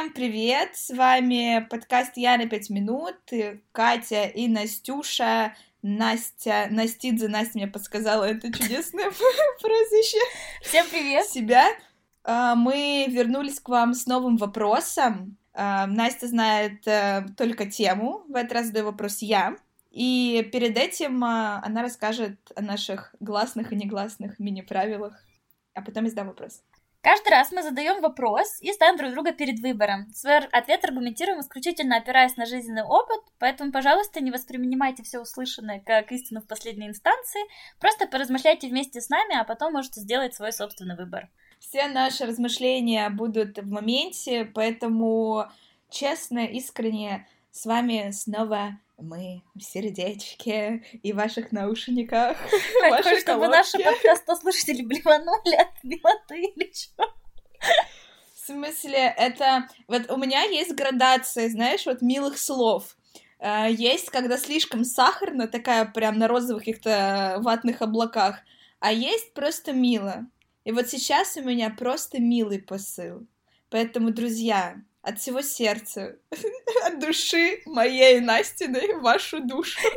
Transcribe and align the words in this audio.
Всем 0.00 0.14
привет! 0.14 0.70
С 0.76 0.88
вами 0.88 1.66
подкаст 1.68 2.12
«Я 2.16 2.38
на 2.38 2.46
пять 2.48 2.70
минут». 2.70 3.16
Катя 3.70 4.24
и 4.24 4.48
Настюша. 4.48 5.54
Настя, 5.82 6.68
Настидзе, 6.70 7.28
Настя 7.28 7.58
мне 7.58 7.66
подсказала 7.66 8.24
это 8.24 8.50
чудесное 8.50 9.10
прозвище. 9.60 10.16
Всем 10.62 10.86
привет! 10.90 11.26
Себя. 11.26 11.66
А, 12.24 12.54
мы 12.54 13.08
вернулись 13.10 13.60
к 13.60 13.68
вам 13.68 13.92
с 13.92 14.06
новым 14.06 14.38
вопросом. 14.38 15.36
А, 15.52 15.86
Настя 15.86 16.28
знает 16.28 16.88
э, 16.88 17.26
только 17.36 17.70
тему, 17.70 18.24
в 18.26 18.36
этот 18.36 18.52
раз 18.52 18.66
задаю 18.68 18.86
вопрос 18.86 19.18
я. 19.18 19.58
И 19.90 20.48
перед 20.50 20.78
этим 20.78 21.22
а, 21.22 21.60
она 21.62 21.82
расскажет 21.82 22.38
о 22.56 22.62
наших 22.62 23.14
гласных 23.20 23.70
и 23.70 23.76
негласных 23.76 24.38
мини-правилах, 24.38 25.22
а 25.74 25.82
потом 25.82 26.04
я 26.04 26.10
задам 26.10 26.28
вопрос. 26.28 26.62
Каждый 27.02 27.30
раз 27.30 27.50
мы 27.50 27.62
задаем 27.62 28.02
вопрос 28.02 28.60
и 28.60 28.70
ставим 28.72 28.98
друг 28.98 29.12
друга 29.12 29.32
перед 29.32 29.58
выбором. 29.60 30.12
Свой 30.12 30.36
ответ 30.38 30.84
аргументируем 30.84 31.40
исключительно 31.40 31.96
опираясь 31.96 32.36
на 32.36 32.44
жизненный 32.44 32.82
опыт, 32.82 33.20
поэтому, 33.38 33.72
пожалуйста, 33.72 34.20
не 34.20 34.30
воспринимайте 34.30 35.02
все 35.02 35.18
услышанное 35.18 35.80
как 35.80 36.12
истину 36.12 36.42
в 36.42 36.46
последней 36.46 36.88
инстанции, 36.88 37.40
просто 37.80 38.06
поразмышляйте 38.06 38.68
вместе 38.68 39.00
с 39.00 39.08
нами, 39.08 39.34
а 39.34 39.44
потом 39.44 39.72
можете 39.72 40.00
сделать 40.00 40.34
свой 40.34 40.52
собственный 40.52 40.94
выбор. 40.94 41.30
Все 41.58 41.88
наши 41.88 42.26
размышления 42.26 43.08
будут 43.08 43.56
в 43.58 43.70
моменте, 43.70 44.44
поэтому 44.44 45.46
честно, 45.88 46.40
искренне 46.40 47.26
с 47.50 47.64
вами 47.64 48.10
снова 48.10 48.78
мы 49.00 49.42
в 49.54 49.62
сердечке 49.62 50.84
и 51.02 51.12
ваших 51.12 51.52
наушниках. 51.52 52.36
Так, 52.80 53.18
чтобы 53.18 53.48
наши 53.48 53.78
подкасты 53.78 54.36
слушатели 54.36 54.82
блеванули 54.82 55.54
от 55.54 55.82
милоты 55.82 56.40
или 56.40 56.72
что? 56.72 57.04
В 58.34 58.46
смысле, 58.46 59.14
это... 59.16 59.68
Вот 59.86 60.10
у 60.10 60.16
меня 60.16 60.42
есть 60.42 60.74
градация, 60.74 61.48
знаешь, 61.48 61.86
вот 61.86 62.02
милых 62.02 62.38
слов. 62.38 62.96
А, 63.38 63.68
есть, 63.68 64.10
когда 64.10 64.36
слишком 64.36 64.84
сахарно, 64.84 65.46
такая 65.46 65.84
прям 65.84 66.18
на 66.18 66.28
розовых 66.28 66.62
каких-то 66.62 67.36
ватных 67.40 67.82
облаках, 67.82 68.40
а 68.80 68.92
есть 68.92 69.34
просто 69.34 69.72
мило. 69.72 70.26
И 70.64 70.72
вот 70.72 70.88
сейчас 70.88 71.36
у 71.36 71.42
меня 71.42 71.70
просто 71.70 72.20
милый 72.20 72.60
посыл. 72.60 73.26
Поэтому, 73.70 74.10
друзья, 74.10 74.76
от 75.02 75.18
всего 75.18 75.42
сердца, 75.42 76.16
от 76.86 76.98
души 77.00 77.62
моей 77.66 78.20
Настиной 78.20 78.94
в 78.94 79.02
вашу 79.02 79.40
душу. 79.40 79.80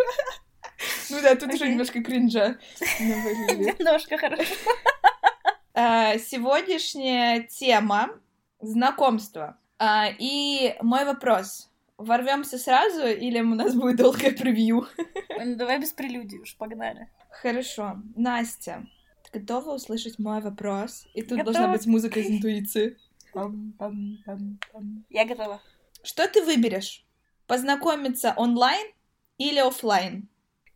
Ну 1.10 1.22
да, 1.22 1.36
тут 1.36 1.54
уже 1.54 1.70
немножко 1.70 2.04
кринжа. 2.04 2.58
Немножко 3.00 4.18
хорошо. 4.18 4.54
А, 5.74 6.18
сегодняшняя 6.18 7.44
тема— 7.44 8.10
знакомство. 8.60 9.58
А, 9.80 10.10
и 10.18 10.76
мой 10.82 11.06
вопрос. 11.06 11.70
Ворвемся 11.98 12.58
сразу 12.58 13.06
или 13.08 13.40
у 13.40 13.56
нас 13.56 13.76
будет 13.76 13.96
долгое 13.98 14.32
превью? 14.32 14.88
Давай 15.56 15.80
без 15.80 15.94
прелюдии 15.94 16.40
уж, 16.40 16.58
погнали. 16.58 17.08
Хорошо. 17.30 18.02
Настя, 18.16 18.86
ты 19.24 19.40
готова 19.40 19.76
услышать 19.76 20.20
мой 20.20 20.42
вопрос? 20.42 21.06
И 21.14 21.22
тут 21.22 21.44
должна 21.44 21.70
быть 21.70 21.86
музыка 21.86 22.20
из 22.20 22.30
интуиции. 22.30 22.98
Я 25.10 25.26
готова. 25.26 25.62
Что 26.04 26.28
ты 26.28 26.44
выберешь? 26.44 27.06
Познакомиться 27.48 28.34
онлайн 28.38 28.88
или 29.38 29.60
офлайн? 29.60 30.30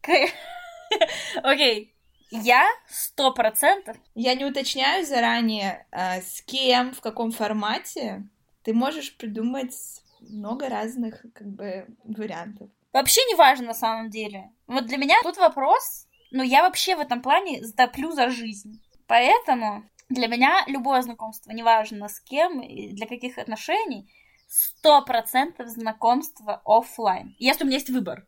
Окей. 1.44 1.94
Я 2.30 2.68
сто 2.90 3.34
процентов. 3.34 3.98
Я 4.16 4.36
не 4.36 4.46
уточняю 4.46 5.06
заранее, 5.06 5.86
а, 5.92 6.22
с 6.22 6.42
кем, 6.42 6.94
в 6.94 7.02
каком 7.02 7.32
формате. 7.32 8.28
Ты 8.64 8.74
можешь 8.74 9.16
придумать 9.16 9.76
много 10.20 10.68
разных 10.68 11.26
как 11.34 11.48
бы 11.48 11.88
вариантов. 12.04 12.70
Вообще 12.92 13.22
не 13.26 13.36
важно 13.36 13.68
на 13.68 13.74
самом 13.74 14.10
деле. 14.10 14.52
Вот 14.66 14.88
для 14.88 14.98
меня 14.98 15.16
тут 15.24 15.38
вопрос, 15.38 16.08
но 16.32 16.44
я 16.44 16.64
вообще 16.64 16.96
в 16.96 17.00
этом 17.00 17.22
плане 17.22 17.64
сдоплю 17.64 18.12
за 18.12 18.30
жизнь. 18.30 18.82
Поэтому 19.08 19.90
для 20.10 20.28
меня 20.28 20.64
любое 20.68 21.02
знакомство, 21.02 21.52
неважно 21.52 22.08
с 22.08 22.20
кем 22.20 22.62
и 22.62 22.94
для 22.94 23.08
каких 23.08 23.38
отношений, 23.38 24.10
сто 24.48 25.04
процентов 25.04 25.68
знакомство 25.70 26.62
офлайн. 26.66 27.36
Если 27.40 27.64
у 27.64 27.68
меня 27.68 27.78
есть 27.78 27.90
выбор, 27.90 28.26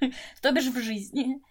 то 0.42 0.52
бишь 0.52 0.66
в 0.66 0.80
жизни. 0.80 1.42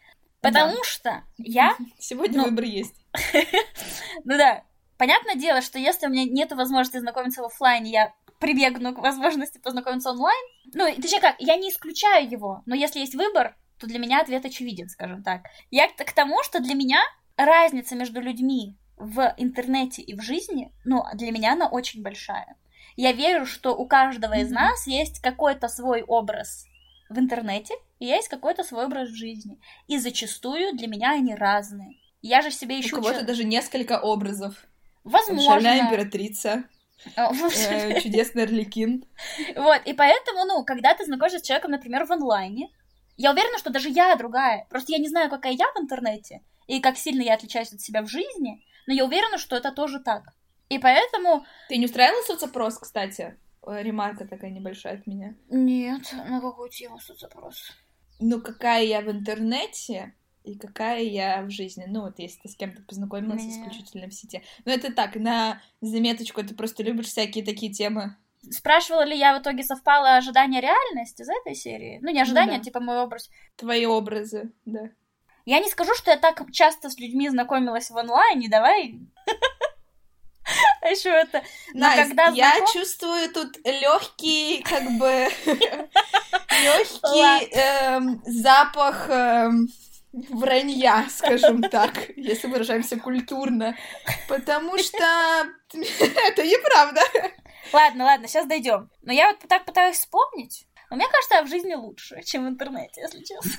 Потому 0.41 0.77
да. 0.77 0.83
что 0.83 1.23
я... 1.37 1.75
Сегодня 1.99 2.39
ну, 2.39 2.45
выбор 2.45 2.65
есть. 2.65 2.95
ну 4.23 4.37
да. 4.37 4.63
Понятное 4.97 5.35
дело, 5.35 5.61
что 5.61 5.79
если 5.79 6.05
у 6.05 6.09
меня 6.09 6.25
нет 6.25 6.51
возможности 6.51 6.99
знакомиться 6.99 7.41
в 7.41 7.45
офлайне, 7.45 7.91
я 7.91 8.13
прибегну 8.39 8.93
к 8.93 8.99
возможности 8.99 9.57
познакомиться 9.57 10.11
онлайн. 10.11 10.45
Ну, 10.73 10.85
точнее 10.95 11.21
как, 11.21 11.35
я 11.39 11.55
не 11.55 11.69
исключаю 11.69 12.29
его, 12.29 12.61
но 12.67 12.75
если 12.75 12.99
есть 12.99 13.15
выбор, 13.15 13.55
то 13.79 13.87
для 13.87 13.97
меня 13.97 14.21
ответ 14.21 14.45
очевиден, 14.45 14.89
скажем 14.89 15.23
так. 15.23 15.41
Я 15.71 15.87
к 15.87 16.13
тому, 16.13 16.43
что 16.43 16.59
для 16.59 16.75
меня 16.75 17.01
разница 17.35 17.95
между 17.95 18.21
людьми 18.21 18.77
в 19.01 19.33
интернете 19.37 20.01
и 20.01 20.15
в 20.15 20.21
жизни, 20.21 20.71
ну, 20.85 21.03
для 21.13 21.31
меня 21.31 21.53
она 21.53 21.67
очень 21.67 22.03
большая. 22.03 22.55
Я 22.95 23.13
верю, 23.13 23.45
что 23.45 23.75
у 23.75 23.87
каждого 23.87 24.37
из 24.37 24.51
нас 24.51 24.85
есть 24.85 25.19
какой-то 25.21 25.67
свой 25.67 26.03
образ 26.03 26.65
в 27.09 27.17
интернете, 27.17 27.73
и 27.99 28.05
есть 28.05 28.27
какой-то 28.27 28.63
свой 28.63 28.85
образ 28.85 29.09
в 29.09 29.15
жизни. 29.15 29.59
И 29.87 29.97
зачастую 29.97 30.75
для 30.75 30.87
меня 30.87 31.11
они 31.11 31.35
разные. 31.35 31.97
Я 32.21 32.41
же 32.41 32.51
себе 32.51 32.79
ищу... 32.79 32.97
У 32.97 33.01
кого-то 33.01 33.25
даже 33.25 33.43
несколько 33.43 33.99
образов. 33.99 34.65
Возможно. 35.03 35.53
Шальная 35.53 35.81
императрица. 35.81 36.63
Э, 37.15 37.99
чудесный 37.99 38.43
Орликин. 38.43 39.05
Вот, 39.55 39.81
и 39.85 39.93
поэтому, 39.93 40.45
ну, 40.45 40.63
когда 40.63 40.93
ты 40.93 41.03
знакомишься 41.03 41.39
с 41.39 41.41
человеком, 41.41 41.71
например, 41.71 42.05
в 42.05 42.11
онлайне, 42.11 42.69
я 43.17 43.31
уверена, 43.31 43.57
что 43.57 43.71
даже 43.71 43.89
я 43.89 44.15
другая. 44.15 44.67
Просто 44.69 44.91
я 44.91 44.99
не 44.99 45.09
знаю, 45.09 45.31
какая 45.31 45.53
я 45.53 45.65
в 45.75 45.79
интернете, 45.81 46.41
и 46.67 46.79
как 46.79 46.97
сильно 46.97 47.21
я 47.21 47.33
отличаюсь 47.33 47.73
от 47.73 47.81
себя 47.81 48.01
в 48.01 48.07
жизни, 48.07 48.63
но 48.87 48.93
я 48.93 49.05
уверена, 49.05 49.37
что 49.37 49.55
это 49.55 49.71
тоже 49.71 49.99
так. 49.99 50.23
И 50.69 50.79
поэтому... 50.79 51.45
Ты 51.67 51.77
не 51.77 51.85
устраивала 51.85 52.23
соцопрос, 52.23 52.77
кстати? 52.77 53.37
Ремарка 53.65 54.25
такая 54.25 54.51
небольшая 54.51 54.95
от 54.95 55.07
меня. 55.07 55.35
Нет, 55.49 56.13
на 56.13 56.41
какую 56.41 56.69
тему 56.69 56.99
соцопрос? 56.99 57.71
Ну, 58.19 58.41
какая 58.41 58.83
я 58.83 59.01
в 59.01 59.11
интернете 59.11 60.13
и 60.43 60.57
какая 60.57 61.03
я 61.03 61.41
в 61.43 61.49
жизни. 61.51 61.85
Ну, 61.87 62.01
вот 62.01 62.17
если 62.17 62.39
ты 62.41 62.49
с 62.49 62.55
кем-то 62.55 62.81
познакомилась 62.83 63.43
Меня... 63.43 63.61
исключительно 63.61 64.07
в 64.07 64.13
сети. 64.13 64.43
Ну, 64.65 64.71
это 64.71 64.93
так, 64.93 65.15
на 65.15 65.61
заметочку, 65.81 66.43
ты 66.43 66.55
просто 66.55 66.83
любишь 66.83 67.07
всякие 67.07 67.45
такие 67.45 67.71
темы. 67.71 68.15
Спрашивала 68.49 69.05
ли 69.05 69.17
я 69.17 69.37
в 69.37 69.41
итоге 69.41 69.63
совпало 69.63 70.15
ожидание 70.15 70.61
реальности 70.61 71.21
из 71.21 71.29
этой 71.29 71.53
серии? 71.53 71.99
Ну, 72.01 72.11
не 72.11 72.21
ожидание, 72.21 72.57
ну, 72.57 72.59
да. 72.59 72.63
типа 72.63 72.79
мой 72.79 72.99
образ. 72.99 73.29
Твои 73.55 73.85
образы, 73.85 74.51
да. 74.65 74.89
Я 75.45 75.59
не 75.59 75.69
скажу, 75.69 75.93
что 75.95 76.11
я 76.11 76.17
так 76.17 76.43
часто 76.51 76.89
с 76.89 76.97
людьми 76.97 77.29
знакомилась 77.29 77.89
в 77.89 77.97
онлайне, 77.97 78.49
давай. 78.49 78.99
А 80.81 80.89
еще 80.89 81.09
это. 81.09 81.43
Настя, 81.73 82.31
я 82.33 82.65
чувствую 82.73 83.31
тут 83.31 83.57
легкий, 83.65 84.61
как 84.63 84.83
бы 84.97 85.27
легкий 86.63 87.45
эм, 87.55 88.21
запах 88.25 89.09
эм, 89.09 89.67
вранья, 90.11 91.05
скажем 91.09 91.61
так, 91.61 92.09
если 92.15 92.47
выражаемся 92.47 92.97
культурно, 92.97 93.77
потому 94.27 94.77
что 94.77 94.97
это 95.73 96.43
неправда. 96.43 97.01
Ладно, 97.71 98.05
ладно, 98.05 98.27
сейчас 98.27 98.47
дойдем. 98.47 98.89
Но 99.03 99.13
я 99.13 99.27
вот 99.31 99.39
так 99.47 99.65
пытаюсь 99.65 99.97
вспомнить. 99.97 100.67
Но 100.89 100.97
мне 100.97 101.07
кажется, 101.07 101.35
я 101.35 101.43
в 101.43 101.47
жизни 101.47 101.73
лучше, 101.73 102.21
чем 102.23 102.45
в 102.45 102.49
интернете, 102.49 103.01
если 103.01 103.23
честно. 103.23 103.51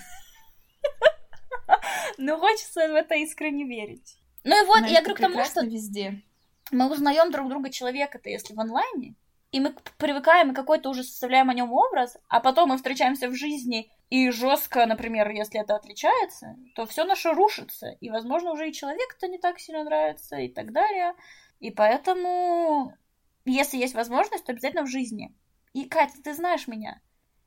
Но 2.18 2.38
хочется 2.38 2.88
в 2.88 2.94
это 2.94 3.14
искренне 3.16 3.64
верить. 3.64 4.16
Ну 4.44 4.62
и 4.62 4.66
вот, 4.66 4.86
я 4.86 5.00
говорю 5.00 5.14
к 5.14 5.20
тому, 5.20 5.44
что... 5.44 5.64
везде. 5.64 6.22
Мы 6.70 6.90
узнаем 6.90 7.30
друг 7.30 7.48
друга 7.48 7.70
человека-то, 7.70 8.28
если 8.30 8.54
в 8.54 8.60
онлайне, 8.60 9.14
и 9.52 9.60
мы 9.60 9.74
привыкаем 9.98 10.50
и 10.50 10.54
какой-то 10.54 10.88
уже 10.88 11.04
составляем 11.04 11.50
о 11.50 11.54
нем 11.54 11.70
образ, 11.72 12.16
а 12.28 12.40
потом 12.40 12.70
мы 12.70 12.76
встречаемся 12.78 13.28
в 13.28 13.34
жизни 13.34 13.90
и 14.08 14.30
жестко, 14.30 14.86
например, 14.86 15.30
если 15.30 15.60
это 15.60 15.76
отличается, 15.76 16.56
то 16.74 16.86
все 16.86 17.04
наше 17.04 17.32
рушится, 17.32 17.90
и, 18.00 18.10
возможно, 18.10 18.52
уже 18.52 18.68
и 18.68 18.72
человек-то 18.72 19.28
не 19.28 19.38
так 19.38 19.58
сильно 19.58 19.84
нравится 19.84 20.36
и 20.36 20.48
так 20.48 20.72
далее. 20.72 21.14
И 21.60 21.70
поэтому, 21.70 22.96
если 23.44 23.76
есть 23.76 23.94
возможность, 23.94 24.44
то 24.44 24.52
обязательно 24.52 24.84
в 24.84 24.90
жизни. 24.90 25.34
И, 25.74 25.84
Катя, 25.84 26.22
ты 26.22 26.34
знаешь 26.34 26.66
меня. 26.66 27.00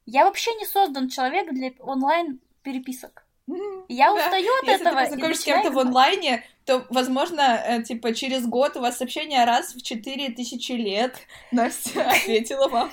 Я 0.06 0.26
вообще 0.26 0.54
не 0.56 0.66
создан 0.66 1.10
человек 1.10 1.52
для 1.52 1.72
онлайн 1.80 2.40
переписок. 2.62 3.25
Я 3.88 4.14
устаю 4.14 4.52
от 4.62 4.68
Если 4.68 4.74
этого. 4.74 4.74
Если 4.74 4.84
ты 4.84 4.96
познакомишься 4.96 5.42
с 5.42 5.46
кем-то 5.46 5.72
в 5.72 5.80
онлайне, 5.80 6.44
то, 6.66 6.86
возможно, 6.90 7.42
э, 7.42 7.84
типа, 7.84 8.14
через 8.14 8.46
год 8.48 8.76
у 8.76 8.82
вас 8.82 9.02
общение 9.02 9.46
раз 9.46 9.76
в 9.76 9.84
четыре 9.84 10.30
тысячи 10.30 10.72
лет. 10.72 11.16
Настя 11.52 12.10
ответила 12.10 12.68
вам. 12.68 12.92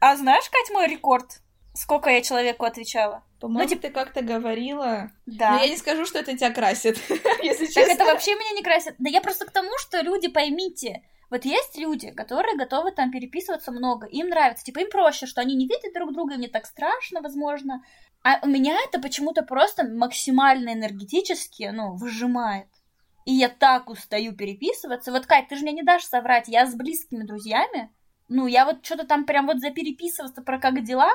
А 0.00 0.16
знаешь, 0.16 0.48
Кать, 0.50 0.74
мой 0.74 0.88
рекорд? 0.88 1.40
Сколько 1.74 2.10
я 2.10 2.20
человеку 2.20 2.64
отвечала? 2.64 3.22
По-моему, 3.40 3.62
ну, 3.62 3.68
типа... 3.68 3.82
ты 3.82 3.90
как-то 3.90 4.22
говорила. 4.22 5.10
Да. 5.26 5.52
Но 5.52 5.60
я 5.62 5.68
не 5.68 5.76
скажу, 5.76 6.04
что 6.04 6.18
это 6.18 6.36
тебя 6.36 6.50
красит, 6.50 6.98
если 7.42 7.66
честно. 7.66 7.82
Так 7.84 7.94
это 7.94 8.04
вообще 8.04 8.34
меня 8.34 8.52
не 8.52 8.62
красит. 8.62 8.94
Да 8.98 9.08
я 9.08 9.20
просто 9.20 9.46
к 9.46 9.52
тому, 9.52 9.70
что 9.78 10.00
люди, 10.00 10.28
поймите, 10.28 11.02
Вот 11.30 11.44
есть 11.44 11.78
люди, 11.78 12.10
которые 12.10 12.56
готовы 12.56 12.92
там 12.92 13.10
переписываться 13.10 13.72
много, 13.72 14.06
им 14.06 14.28
нравится, 14.28 14.64
типа 14.64 14.80
им 14.80 14.90
проще, 14.90 15.26
что 15.26 15.40
они 15.40 15.54
не 15.54 15.66
видят 15.66 15.94
друг 15.94 16.12
друга, 16.12 16.34
им 16.34 16.40
не 16.40 16.48
так 16.48 16.66
страшно, 16.66 17.20
возможно. 17.20 17.82
А 18.24 18.38
у 18.42 18.46
меня 18.46 18.76
это 18.86 19.00
почему-то 19.00 19.42
просто 19.42 19.84
максимально 19.84 20.72
энергетически, 20.72 21.70
ну, 21.72 21.96
выжимает. 21.96 22.68
И 23.24 23.32
я 23.32 23.48
так 23.48 23.88
устаю 23.88 24.34
переписываться. 24.34 25.12
Вот, 25.12 25.26
Кать, 25.26 25.48
ты 25.48 25.56
же 25.56 25.62
мне 25.62 25.72
не 25.72 25.82
дашь 25.82 26.04
соврать, 26.04 26.48
я 26.48 26.66
с 26.66 26.74
близкими 26.74 27.24
друзьями, 27.24 27.90
ну, 28.28 28.46
я 28.46 28.64
вот 28.64 28.84
что-то 28.84 29.06
там 29.06 29.24
прям 29.24 29.46
вот 29.46 29.60
запереписываться 29.60 30.42
про 30.42 30.58
как 30.58 30.82
дела, 30.82 31.10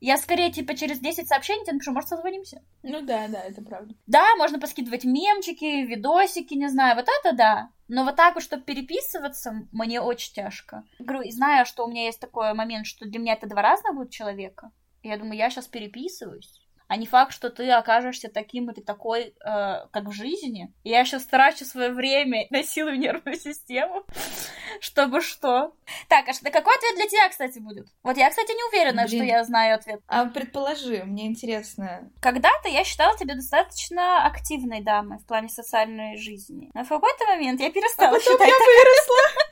я 0.00 0.16
скорее, 0.16 0.52
типа, 0.52 0.76
через 0.76 1.00
10 1.00 1.26
сообщений 1.26 1.64
тебе 1.64 1.74
напишу, 1.74 1.92
может, 1.92 2.08
созвонимся? 2.08 2.62
Ну 2.84 3.00
да, 3.00 3.26
да, 3.26 3.40
это 3.40 3.62
правда. 3.62 3.94
Да, 4.06 4.36
можно 4.36 4.60
поскидывать 4.60 5.04
мемчики, 5.04 5.84
видосики, 5.84 6.54
не 6.54 6.68
знаю, 6.68 6.94
вот 6.94 7.06
это 7.20 7.36
да. 7.36 7.70
Но 7.88 8.04
вот 8.04 8.14
так 8.14 8.34
вот, 8.34 8.44
чтобы 8.44 8.62
переписываться, 8.62 9.66
мне 9.72 10.00
очень 10.00 10.34
тяжко. 10.34 10.84
Говорю, 11.00 11.22
и 11.22 11.32
знаю, 11.32 11.66
что 11.66 11.84
у 11.84 11.90
меня 11.90 12.04
есть 12.04 12.20
такой 12.20 12.54
момент, 12.54 12.86
что 12.86 13.06
для 13.06 13.18
меня 13.18 13.32
это 13.32 13.48
два 13.48 13.62
разных 13.62 13.94
будут 13.94 14.10
человека. 14.10 14.70
Я 15.08 15.18
думаю, 15.18 15.36
я 15.36 15.50
сейчас 15.50 15.66
переписываюсь 15.66 16.60
а 16.88 16.96
не 16.96 17.06
факт, 17.06 17.32
что 17.32 17.50
ты 17.50 17.70
окажешься 17.70 18.28
таким 18.28 18.70
или 18.70 18.80
такой, 18.80 19.34
э, 19.44 19.86
как 19.90 20.04
в 20.04 20.12
жизни. 20.12 20.72
Я 20.84 21.04
сейчас 21.04 21.24
трачу 21.26 21.66
свое 21.66 21.90
время, 21.90 22.46
насилую 22.50 22.98
нервную 22.98 23.38
систему, 23.38 24.04
чтобы 24.80 25.20
что. 25.20 25.74
Так, 26.08 26.28
а 26.28 26.32
что, 26.32 26.50
какой 26.50 26.74
ответ 26.74 26.96
для 26.96 27.06
тебя, 27.06 27.28
кстати, 27.28 27.58
будет? 27.58 27.86
Вот 28.02 28.16
я, 28.16 28.30
кстати, 28.30 28.52
не 28.52 28.64
уверена, 28.70 29.04
Блин. 29.04 29.22
что 29.22 29.24
я 29.24 29.44
знаю 29.44 29.74
ответ. 29.76 30.00
А 30.08 30.24
предположи, 30.26 31.04
мне 31.04 31.26
интересно. 31.26 32.10
Когда-то 32.20 32.68
я 32.68 32.84
считала 32.84 33.16
тебя 33.18 33.34
достаточно 33.34 34.24
активной 34.24 34.80
дамой 34.80 35.18
в 35.18 35.26
плане 35.26 35.50
социальной 35.50 36.16
жизни. 36.16 36.70
Но 36.72 36.84
в 36.84 36.88
какой-то 36.88 37.26
момент 37.26 37.60
я 37.60 37.70
перестала 37.70 38.16
а 38.16 38.20
считать... 38.20 38.48
я 38.48 38.54
выросла. 38.54 39.44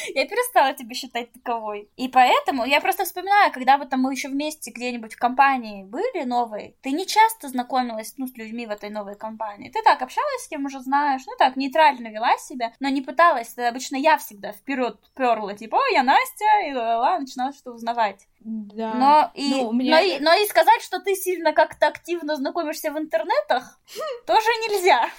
я 0.14 0.26
перестала 0.26 0.72
тебя 0.74 0.94
считать 0.94 1.32
таковой. 1.32 1.90
И 1.96 2.08
поэтому 2.08 2.64
я 2.64 2.80
просто 2.80 3.04
вспоминаю, 3.04 3.52
когда 3.52 3.78
вот 3.78 3.90
там 3.90 4.00
мы 4.00 4.12
еще 4.12 4.28
вместе 4.28 4.70
где-нибудь 4.70 5.14
в 5.14 5.18
компании 5.18 5.84
были 5.84 6.24
новой, 6.24 6.76
ты 6.82 6.92
не 6.92 7.06
часто 7.06 7.48
знакомилась 7.48 8.14
ну, 8.16 8.26
с 8.26 8.36
людьми 8.36 8.66
в 8.66 8.70
этой 8.70 8.90
новой 8.90 9.16
компании. 9.16 9.70
Ты 9.70 9.82
так 9.82 10.02
общалась 10.02 10.44
с 10.44 10.48
кем 10.48 10.64
уже 10.64 10.80
знаешь, 10.80 11.22
ну 11.26 11.32
так, 11.38 11.56
нейтрально 11.56 12.08
вела 12.08 12.36
себя, 12.38 12.72
но 12.80 12.88
не 12.88 13.02
пыталась. 13.02 13.56
Обычно 13.58 13.96
я 13.96 14.18
всегда 14.18 14.52
вперед 14.52 14.98
перла, 15.14 15.54
типа, 15.54 15.78
я 15.92 16.02
Настя, 16.02 16.44
и 16.66 16.72
ла-ла, 16.72 17.18
начинала 17.18 17.52
что 17.52 17.72
узнавать. 17.72 18.26
Да. 18.42 18.94
Но 18.94 19.30
и, 19.34 19.50
ну, 19.50 19.72
меня... 19.72 19.96
но, 19.96 20.02
и, 20.02 20.18
но 20.18 20.32
и 20.34 20.46
сказать, 20.46 20.80
что 20.82 20.98
ты 20.98 21.14
сильно 21.14 21.52
как-то 21.52 21.88
активно 21.88 22.36
знакомишься 22.36 22.90
в 22.90 22.98
интернетах, 22.98 23.78
тоже 24.26 24.46
нельзя. 24.46 25.10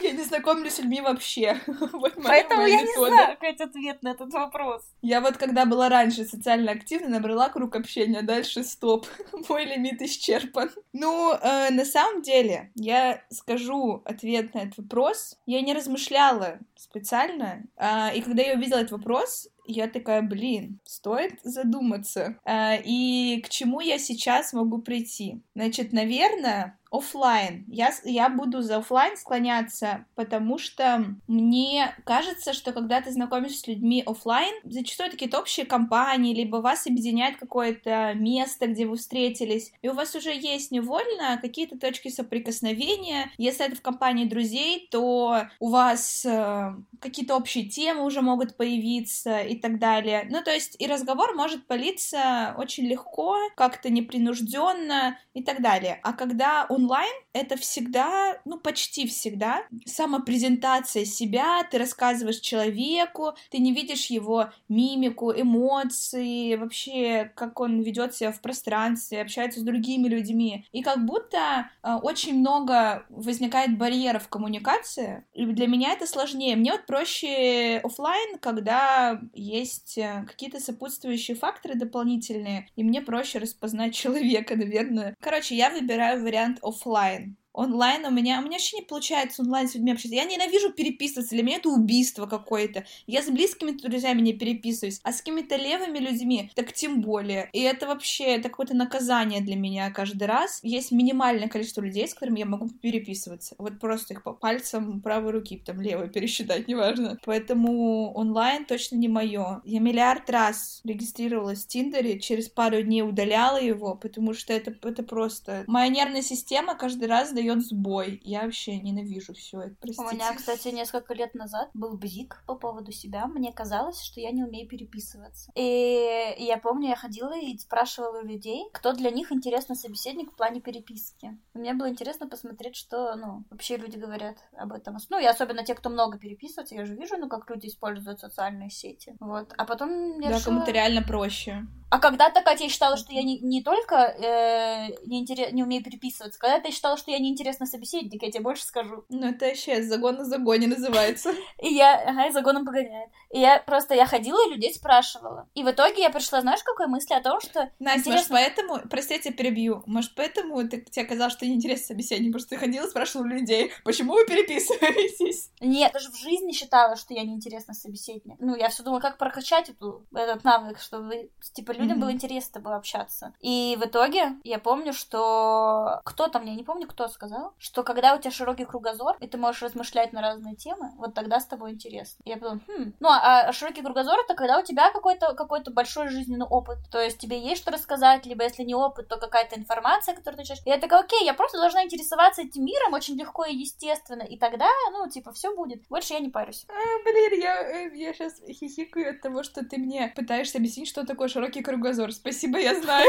Я 0.00 0.10
не 0.10 0.22
знакомлюсь 0.22 0.74
с 0.74 0.78
людьми 0.78 1.00
вообще. 1.00 1.58
Поэтому 2.22 2.66
я 2.66 2.82
не 2.82 2.92
знаю, 2.92 3.36
какой 3.38 3.50
ответ 3.50 4.02
на 4.02 4.10
этот 4.10 4.32
вопрос. 4.32 4.82
Я 5.00 5.22
вот 5.22 5.38
когда 5.38 5.64
была 5.64 5.88
раньше 5.88 6.24
социально 6.24 6.72
активна, 6.72 7.08
набрала 7.08 7.48
круг 7.48 7.76
общения, 7.76 8.20
дальше 8.20 8.62
стоп. 8.62 9.06
Мой 9.48 9.64
лимит 9.64 10.02
исчерпан. 10.02 10.70
Ну, 10.92 11.32
э, 11.32 11.70
на 11.70 11.84
самом 11.86 12.20
деле, 12.20 12.72
я 12.74 13.22
скажу 13.30 14.02
ответ 14.04 14.52
на 14.52 14.60
этот 14.60 14.78
вопрос. 14.78 15.38
Я 15.46 15.62
не 15.62 15.72
размышляла 15.72 16.58
специально, 16.76 17.64
э, 17.76 18.16
и 18.16 18.20
когда 18.20 18.42
я 18.42 18.54
увидела 18.54 18.78
этот 18.78 18.92
вопрос, 18.92 19.48
я 19.66 19.88
такая, 19.88 20.22
блин, 20.22 20.80
стоит 20.84 21.40
задуматься. 21.42 22.38
А, 22.44 22.76
и 22.76 23.40
к 23.42 23.48
чему 23.48 23.80
я 23.80 23.98
сейчас 23.98 24.52
могу 24.52 24.78
прийти? 24.78 25.40
Значит, 25.54 25.92
наверное, 25.92 26.78
офлайн. 26.96 27.64
Я, 27.68 27.92
я 28.04 28.28
буду 28.28 28.62
за 28.62 28.78
офлайн 28.78 29.16
склоняться, 29.16 30.06
потому 30.14 30.58
что 30.58 31.04
мне 31.26 31.94
кажется, 32.04 32.52
что 32.52 32.72
когда 32.72 33.00
ты 33.00 33.12
знакомишься 33.12 33.60
с 33.60 33.66
людьми 33.66 34.02
офлайн, 34.04 34.54
зачастую 34.64 35.10
какие-то 35.10 35.38
общие 35.38 35.66
компании, 35.66 36.34
либо 36.34 36.56
вас 36.56 36.86
объединяет 36.86 37.36
какое-то 37.36 38.12
место, 38.14 38.66
где 38.66 38.86
вы 38.86 38.96
встретились, 38.96 39.72
и 39.82 39.88
у 39.88 39.94
вас 39.94 40.14
уже 40.14 40.30
есть 40.34 40.70
невольно 40.70 41.38
какие-то 41.40 41.78
точки 41.78 42.08
соприкосновения. 42.08 43.30
Если 43.38 43.66
это 43.66 43.76
в 43.76 43.82
компании 43.82 44.24
друзей, 44.24 44.88
то 44.90 45.46
у 45.60 45.68
вас 45.68 46.24
э, 46.24 46.74
какие-то 47.00 47.36
общие 47.36 47.68
темы 47.68 48.04
уже 48.04 48.22
могут 48.22 48.56
появиться 48.56 49.40
и 49.40 49.56
так 49.56 49.78
далее. 49.78 50.26
Ну, 50.30 50.42
то 50.42 50.52
есть 50.52 50.76
и 50.78 50.86
разговор 50.86 51.34
может 51.34 51.66
политься 51.66 52.54
очень 52.58 52.86
легко, 52.86 53.36
как-то 53.56 53.90
непринужденно 53.90 55.18
и 55.34 55.42
так 55.42 55.62
далее. 55.62 56.00
А 56.02 56.12
когда 56.12 56.66
онлайн 56.86 57.12
это 57.32 57.56
всегда, 57.56 58.38
ну 58.44 58.58
почти 58.58 59.06
всегда, 59.06 59.64
самопрезентация 59.84 61.04
себя, 61.04 61.62
ты 61.70 61.78
рассказываешь 61.78 62.38
человеку, 62.38 63.34
ты 63.50 63.58
не 63.58 63.72
видишь 63.72 64.06
его 64.06 64.50
мимику, 64.68 65.32
эмоции, 65.32 66.54
вообще, 66.54 67.30
как 67.34 67.60
он 67.60 67.82
ведет 67.82 68.14
себя 68.14 68.32
в 68.32 68.40
пространстве, 68.40 69.20
общается 69.20 69.60
с 69.60 69.62
другими 69.64 70.08
людьми. 70.08 70.66
И 70.72 70.82
как 70.82 71.04
будто 71.04 71.70
э, 71.82 71.94
очень 72.02 72.38
много 72.38 73.04
возникает 73.10 73.76
барьеров 73.76 74.28
коммуникации, 74.28 75.24
и 75.34 75.44
для 75.44 75.66
меня 75.66 75.92
это 75.92 76.06
сложнее. 76.06 76.56
Мне 76.56 76.72
вот 76.72 76.86
проще 76.86 77.80
офлайн, 77.84 78.38
когда 78.38 79.20
есть 79.34 79.98
э, 79.98 80.24
какие-то 80.26 80.60
сопутствующие 80.60 81.36
факторы 81.36 81.74
дополнительные, 81.74 82.68
и 82.76 82.84
мне 82.84 83.02
проще 83.02 83.38
распознать 83.38 83.94
человека, 84.02 84.56
наверное. 84.56 85.14
Короче, 85.20 85.54
я 85.54 85.70
выбираю 85.70 86.22
вариант 86.22 86.58
офлайн 86.68 87.22
онлайн 87.56 88.04
у 88.04 88.10
меня, 88.10 88.38
у 88.38 88.42
меня 88.42 88.52
вообще 88.52 88.76
не 88.78 88.82
получается 88.82 89.42
онлайн 89.42 89.68
с 89.68 89.74
людьми 89.74 89.92
общаться. 89.92 90.14
Я 90.14 90.24
ненавижу 90.24 90.72
переписываться, 90.72 91.34
для 91.34 91.42
меня 91.42 91.56
это 91.56 91.70
убийство 91.70 92.26
какое-то. 92.26 92.84
Я 93.06 93.22
с 93.22 93.28
близкими 93.28 93.70
друзьями 93.70 94.20
не 94.20 94.34
переписываюсь, 94.34 95.00
а 95.02 95.12
с 95.12 95.18
какими-то 95.18 95.56
левыми 95.56 95.98
людьми 95.98 96.50
так 96.54 96.72
тем 96.72 97.00
более. 97.00 97.48
И 97.52 97.60
это 97.60 97.86
вообще, 97.86 98.24
это 98.36 98.50
какое-то 98.50 98.76
наказание 98.76 99.40
для 99.40 99.56
меня 99.56 99.90
каждый 99.90 100.24
раз. 100.24 100.60
Есть 100.62 100.92
минимальное 100.92 101.48
количество 101.48 101.80
людей, 101.80 102.06
с 102.06 102.14
которыми 102.14 102.40
я 102.40 102.46
могу 102.46 102.68
переписываться. 102.68 103.54
Вот 103.58 103.80
просто 103.80 104.14
их 104.14 104.22
по 104.22 104.32
пальцам 104.32 105.00
правой 105.00 105.32
руки, 105.32 105.62
там 105.64 105.80
левой 105.80 106.10
пересчитать, 106.10 106.68
неважно. 106.68 107.18
Поэтому 107.24 108.12
онлайн 108.12 108.66
точно 108.66 108.96
не 108.96 109.08
мое. 109.08 109.62
Я 109.64 109.80
миллиард 109.80 110.28
раз 110.28 110.82
регистрировалась 110.84 111.64
в 111.64 111.68
Тиндере, 111.68 112.20
через 112.20 112.48
пару 112.48 112.82
дней 112.82 113.02
удаляла 113.02 113.60
его, 113.60 113.94
потому 113.94 114.34
что 114.34 114.52
это, 114.52 114.74
это 114.82 115.02
просто... 115.02 115.64
Моя 115.66 115.88
нервная 115.88 116.22
система 116.22 116.74
каждый 116.74 117.08
раз 117.08 117.32
дает 117.32 117.45
дает 117.46 117.64
сбой. 117.64 118.20
Я 118.24 118.42
вообще 118.42 118.78
ненавижу 118.78 119.34
все 119.34 119.60
это, 119.60 119.76
простите. 119.80 120.08
У 120.08 120.12
меня, 120.12 120.34
кстати, 120.34 120.68
несколько 120.68 121.14
лет 121.14 121.34
назад 121.34 121.70
был 121.74 121.96
бзик 121.96 122.42
по 122.46 122.54
поводу 122.54 122.92
себя. 122.92 123.26
Мне 123.26 123.52
казалось, 123.52 124.02
что 124.02 124.20
я 124.20 124.30
не 124.30 124.44
умею 124.44 124.68
переписываться. 124.68 125.50
И 125.54 126.34
я 126.38 126.58
помню, 126.58 126.88
я 126.88 126.96
ходила 126.96 127.38
и 127.38 127.56
спрашивала 127.58 128.20
у 128.20 128.26
людей, 128.26 128.64
кто 128.72 128.92
для 128.92 129.10
них 129.10 129.32
интересный 129.32 129.76
собеседник 129.76 130.32
в 130.32 130.36
плане 130.36 130.60
переписки. 130.60 131.38
И 131.54 131.58
мне 131.58 131.74
было 131.74 131.88
интересно 131.88 132.28
посмотреть, 132.28 132.76
что, 132.76 133.14
ну, 133.16 133.44
вообще 133.50 133.76
люди 133.76 133.96
говорят 133.96 134.36
об 134.56 134.72
этом. 134.72 134.96
Ну, 135.10 135.18
и 135.18 135.24
особенно 135.24 135.64
те, 135.64 135.74
кто 135.74 135.90
много 135.90 136.18
переписывается, 136.18 136.74
я 136.74 136.84
же 136.84 136.94
вижу, 136.94 137.16
ну, 137.18 137.28
как 137.28 137.48
люди 137.50 137.66
используют 137.66 138.20
социальные 138.20 138.70
сети. 138.70 139.14
Вот. 139.20 139.52
А 139.56 139.64
потом 139.64 140.20
я 140.20 140.30
Да, 140.30 140.36
решила... 140.36 140.54
кому-то 140.54 140.72
реально 140.72 141.02
проще. 141.02 141.66
А 141.88 142.00
когда-то, 142.00 142.42
Катя, 142.42 142.64
я 142.64 142.70
считала, 142.70 142.96
что 142.96 143.12
я 143.12 143.22
не, 143.22 143.38
не 143.38 143.62
только 143.62 143.94
э, 143.94 144.88
не, 145.06 145.20
интерес, 145.20 145.52
не 145.52 145.62
умею 145.62 145.84
переписываться, 145.84 146.38
когда-то 146.38 146.66
я 146.66 146.74
считала, 146.74 146.96
что 146.96 147.12
я 147.12 147.20
неинтересный 147.36 147.66
собеседник, 147.66 148.22
я 148.22 148.30
тебе 148.30 148.42
больше 148.42 148.64
скажу. 148.64 149.04
Ну, 149.08 149.28
это 149.28 149.46
вообще 149.46 149.82
загон 149.82 150.16
на 150.16 150.24
загоне 150.24 150.66
называется. 150.66 151.32
И 151.60 151.74
я, 151.74 151.94
ага, 151.94 152.26
и 152.26 152.32
загоном 152.32 152.64
погоняет. 152.64 153.10
И 153.30 153.40
я 153.40 153.58
просто, 153.58 153.94
я 153.94 154.06
ходила 154.06 154.38
и 154.46 154.54
людей 154.54 154.72
спрашивала. 154.72 155.48
И 155.54 155.62
в 155.62 155.70
итоге 155.70 156.02
я 156.02 156.10
пришла, 156.10 156.40
знаешь, 156.40 156.62
какой 156.62 156.86
мысли 156.86 157.14
о 157.14 157.20
том, 157.20 157.40
что... 157.40 157.70
Настя, 157.78 158.10
может, 158.10 158.28
поэтому, 158.28 158.78
простите, 158.88 159.32
перебью, 159.32 159.82
может, 159.86 160.14
поэтому 160.14 160.66
ты, 160.68 160.80
тебе 160.80 161.04
казалось, 161.04 161.32
что 161.32 161.40
ты 161.40 161.48
неинтересный 161.48 161.86
собеседник, 161.86 162.32
потому 162.32 162.40
что 162.40 162.50
ты 162.50 162.56
ходила 162.56 162.86
и 162.86 162.90
спрашивала 162.90 163.26
людей, 163.26 163.72
почему 163.84 164.14
вы 164.14 164.26
переписываетесь? 164.26 165.50
Нет, 165.60 165.92
даже 165.92 166.10
в 166.10 166.16
жизни 166.16 166.52
считала, 166.52 166.96
что 166.96 167.14
я 167.14 167.22
неинтересный 167.24 167.74
собеседник. 167.74 168.36
Ну, 168.38 168.56
я 168.56 168.68
все 168.68 168.82
думала, 168.82 169.00
как 169.00 169.18
прокачать 169.18 169.68
эту, 169.68 170.06
этот 170.14 170.44
навык, 170.44 170.78
чтобы, 170.78 171.30
типа, 171.52 171.72
людям 171.72 171.98
mm-hmm. 171.98 172.00
было 172.00 172.12
интересно 172.12 172.60
было 172.60 172.76
общаться. 172.76 173.34
И 173.40 173.76
в 173.80 173.84
итоге 173.84 174.36
я 174.44 174.58
помню, 174.58 174.92
что 174.92 176.00
кто-то 176.04 176.38
мне, 176.38 176.54
не 176.54 176.64
помню, 176.64 176.86
кто 176.86 177.08
сказал, 177.08 177.25
что 177.58 177.82
когда 177.82 178.14
у 178.14 178.20
тебя 178.20 178.30
широкий 178.30 178.64
кругозор, 178.64 179.16
и 179.20 179.26
ты 179.26 179.38
можешь 179.38 179.62
размышлять 179.62 180.12
на 180.12 180.22
разные 180.22 180.56
темы, 180.56 180.92
вот 180.96 181.14
тогда 181.14 181.40
с 181.40 181.46
тобой 181.46 181.72
интересно. 181.72 182.22
Я 182.24 182.36
подумала, 182.36 182.60
хм, 182.68 182.92
ну 183.00 183.08
а, 183.08 183.48
а 183.48 183.52
широкий 183.52 183.82
кругозор 183.82 184.18
это 184.20 184.34
когда 184.34 184.58
у 184.58 184.62
тебя 184.62 184.90
какой-то 184.90 185.34
какой-то 185.34 185.70
большой 185.70 186.08
жизненный 186.08 186.46
опыт, 186.46 186.78
то 186.90 187.00
есть 187.00 187.18
тебе 187.18 187.38
есть 187.40 187.62
что 187.62 187.70
рассказать, 187.70 188.26
либо 188.26 188.44
если 188.44 188.62
не 188.62 188.74
опыт, 188.74 189.08
то 189.08 189.16
какая-то 189.16 189.58
информация, 189.58 190.14
которую 190.14 190.38
ты 190.38 190.44
читаешь. 190.44 190.62
И 190.64 190.70
я 190.70 190.78
такая, 190.78 191.00
окей, 191.00 191.24
я 191.24 191.34
просто 191.34 191.58
должна 191.58 191.84
интересоваться 191.84 192.42
этим 192.42 192.64
миром 192.64 192.92
очень 192.92 193.16
легко 193.16 193.44
и 193.44 193.54
естественно, 193.54 194.22
и 194.22 194.38
тогда, 194.38 194.68
ну, 194.92 195.08
типа, 195.08 195.32
все 195.32 195.54
будет. 195.54 195.86
Больше 195.88 196.14
я 196.14 196.20
не 196.20 196.28
парюсь. 196.28 196.64
А, 196.68 197.02
блин, 197.04 197.40
я, 197.40 197.60
э, 197.62 197.96
я 197.96 198.12
сейчас 198.12 198.40
хихикаю 198.48 199.10
от 199.10 199.20
того, 199.20 199.42
что 199.42 199.64
ты 199.64 199.78
мне 199.78 200.12
пытаешься 200.14 200.58
объяснить, 200.58 200.88
что 200.88 201.06
такое 201.06 201.28
широкий 201.28 201.62
кругозор. 201.62 202.12
Спасибо, 202.12 202.58
я 202.58 202.80
знаю. 202.80 203.08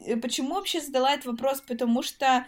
Почему 0.22 0.54
вообще 0.54 0.80
задала 0.80 1.12
этот 1.12 1.26
вопрос? 1.26 1.60
Потому 1.60 2.02
что 2.02 2.26
э, 2.26 2.44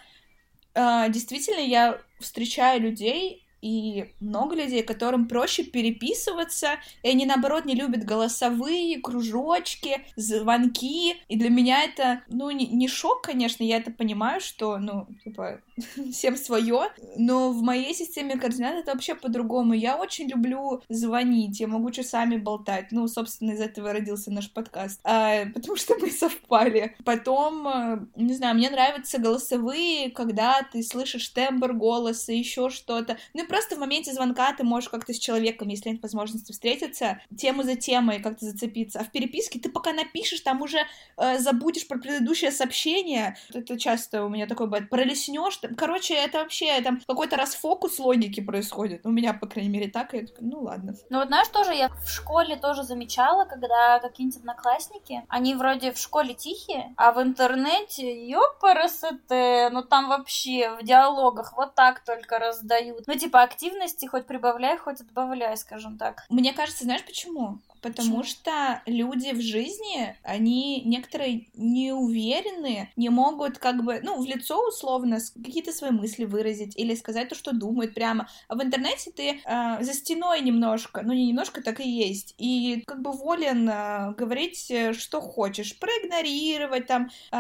действительно 1.09 1.61
я 1.61 2.01
встречаю 2.21 2.81
людей, 2.81 3.48
и 3.61 4.13
много 4.21 4.55
людей, 4.55 4.83
которым 4.83 5.27
проще 5.29 5.65
переписываться, 5.65 6.77
и 7.03 7.09
они, 7.09 7.27
наоборот, 7.27 7.65
не 7.65 7.75
любят 7.75 8.05
голосовые, 8.05 9.01
кружочки, 9.01 10.05
звонки, 10.17 11.17
и 11.29 11.37
для 11.37 11.51
меня 11.51 11.85
это, 11.85 12.23
ну, 12.29 12.51
не, 12.51 12.67
не 12.67 12.89
шок, 12.89 13.23
конечно, 13.23 13.63
я 13.63 13.79
это 13.79 13.91
понимаю, 13.91 14.41
что, 14.41 14.79
ну, 14.79 15.07
типа, 15.25 15.61
всем 16.13 16.37
свое, 16.37 16.89
но 17.17 17.51
в 17.53 17.63
моей 17.63 17.95
системе 17.95 18.37
координат 18.37 18.77
это 18.77 18.93
вообще 18.93 19.15
по-другому. 19.15 19.75
Я 19.75 19.97
очень 19.97 20.29
люблю 20.29 20.83
звонить, 20.89 21.61
я 21.61 21.67
могу 21.67 21.91
часами 21.91 22.37
болтать, 22.37 22.87
ну, 22.91 23.07
собственно, 23.09 23.53
из 23.53 23.61
этого 23.61 23.93
родился 23.93 24.31
наш 24.31 24.51
подкаст, 24.51 25.01
а, 25.05 25.47
потому 25.55 25.77
что 25.77 25.97
мы 25.99 26.11
совпали. 26.11 26.97
Потом, 27.05 27.69
э, 27.69 27.99
не 28.17 28.35
знаю, 28.35 28.55
мне 28.55 28.71
нравятся 28.71 29.19
голосовые, 29.19 30.11
когда 30.11 30.63
ты 30.63 30.83
слышишь 30.83 31.29
тембр 31.29 31.73
голоса, 31.73 32.33
еще 32.33 32.71
что-то, 32.71 33.19
ну, 33.35 33.48
просто 33.49 33.77
в 33.77 33.79
моменте 33.79 34.13
звонка 34.13 34.53
ты 34.53 34.65
можешь 34.65 34.89
как-то 34.89 35.13
с 35.13 35.19
человеком, 35.19 35.69
если 35.69 35.91
нет 35.91 36.03
возможности 36.03 36.53
встретиться, 36.53 37.21
тему 37.37 37.63
за 37.63 37.77
темой 37.77 38.21
как-то 38.21 38.45
зацепиться. 38.45 39.01
А 39.01 39.05
в 39.05 39.11
переписке 39.11 39.59
ты 39.59 39.71
пока 39.71 39.93
напишешь, 39.93 40.41
там 40.41 40.63
уже 40.63 40.79
э, 41.17 41.39
забудешь 41.39 41.87
про 41.89 41.99
предыдущее 41.99 42.51
сообщение. 42.51 43.37
Это 43.53 43.79
часто 43.79 44.25
у 44.25 44.29
меня 44.29 44.47
такое 44.47 44.67
бывает. 44.67 44.91
Пролеснешь. 44.91 45.61
Короче, 45.77 46.15
это 46.15 46.39
вообще 46.39 46.81
там 46.83 47.01
какой-то 47.07 47.37
расфокус 47.37 47.99
логики 47.99 48.41
происходит. 48.41 49.05
У 49.05 49.11
меня, 49.11 49.33
по 49.33 49.47
крайней 49.47 49.71
мере, 49.71 49.89
так. 49.91 50.15
И 50.15 50.19
я 50.19 50.27
такая, 50.27 50.47
ну 50.47 50.63
ладно. 50.63 50.95
Ну 51.11 51.19
вот 51.19 51.29
знаешь, 51.29 51.49
тоже 51.49 51.75
я 51.75 51.89
в 51.89 52.09
школе 52.09 52.57
тоже 52.57 52.83
замечала, 52.83 53.45
когда 53.45 53.99
какие-нибудь 54.01 54.39
одноклассники, 54.39 55.25
они 55.29 55.55
вроде 55.55 55.93
в 55.93 55.99
школе 55.99 56.35
тихие, 56.35 56.95
а 56.97 57.13
в 57.13 57.23
интернете, 57.23 58.27
ёпарасоте, 58.29 59.71
ну 59.73 59.83
там 59.83 60.09
вообще 60.09 60.77
в 60.81 60.85
диалогах 60.85 61.55
вот 61.57 61.75
так 61.75 62.05
только 62.05 62.39
раздают. 62.39 63.07
Ну 63.07 63.15
типа 63.15 63.38
активности 63.43 64.07
хоть 64.07 64.27
прибавляй, 64.27 64.77
хоть 64.79 65.01
отбавляй, 65.01 65.57
скажем 65.57 65.99
так. 65.99 66.25
Мне 66.29 66.53
кажется, 66.53 66.85
знаешь 66.85 67.05
почему? 67.05 67.59
Потому 67.81 68.19
Почему? 68.19 68.25
что 68.25 68.83
люди 68.87 69.33
в 69.33 69.41
жизни, 69.41 70.17
они 70.23 70.83
некоторые 70.85 71.47
не 71.55 71.93
уверены, 71.93 72.91
не 72.97 73.09
могут 73.09 73.59
как 73.59 73.85
бы, 73.85 74.01
ну, 74.03 74.21
в 74.21 74.27
лицо 74.27 74.61
условно 74.67 75.19
какие-то 75.35 75.73
свои 75.73 75.91
мысли 75.91 76.25
выразить 76.25 76.77
или 76.77 76.95
сказать 76.95 77.29
то, 77.29 77.35
что 77.35 77.53
думают 77.53 77.95
прямо. 77.95 78.29
А 78.49 78.55
в 78.55 78.63
интернете 78.63 79.11
ты 79.11 79.41
э, 79.45 79.83
за 79.83 79.93
стеной 79.93 80.41
немножко, 80.41 81.03
ну, 81.03 81.13
не 81.13 81.29
немножко, 81.29 81.63
так 81.63 81.81
и 81.81 81.89
есть. 81.89 82.35
И 82.39 82.83
как 82.87 83.03
бы 83.03 83.13
волен 83.13 83.69
э, 83.69 84.15
говорить, 84.17 84.73
что 84.93 85.21
хочешь, 85.21 85.79
проигнорировать 85.79 86.87
там 86.87 87.11
э, 87.33 87.37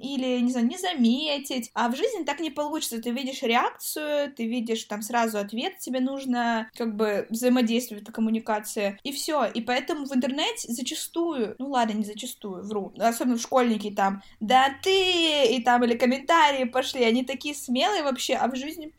или, 0.00 0.40
не 0.40 0.50
знаю, 0.50 0.66
не 0.66 0.78
заметить. 0.78 1.70
А 1.74 1.88
в 1.88 1.96
жизни 1.96 2.24
так 2.24 2.40
не 2.40 2.50
получится. 2.50 3.00
Ты 3.00 3.10
видишь 3.10 3.42
реакцию, 3.42 4.32
ты 4.32 4.46
видишь 4.46 4.84
там 4.84 5.02
сразу 5.02 5.38
ответ, 5.38 5.78
тебе 5.78 6.00
нужно 6.00 6.70
как 6.74 6.96
бы 6.96 7.26
взаимодействовать, 7.30 8.04
коммуникация, 8.04 8.98
и 9.02 9.12
все. 9.12 9.44
И 9.46 9.60
поэтому 9.60 9.81
Поэтому 9.82 10.06
в 10.06 10.14
интернете 10.14 10.72
зачастую, 10.72 11.56
ну 11.58 11.70
ладно, 11.70 11.94
не 11.94 12.04
зачастую, 12.04 12.62
вру, 12.64 12.92
особенно 12.98 13.36
школьники 13.36 13.90
там, 13.90 14.22
да 14.38 14.72
ты, 14.80 15.46
и 15.46 15.60
там, 15.60 15.82
или 15.82 15.96
комментарии 15.96 16.64
пошли, 16.64 17.02
они 17.02 17.24
такие 17.24 17.52
смелые 17.52 18.04
вообще, 18.04 18.34
а 18.34 18.46
в 18.46 18.54
жизни... 18.54 18.94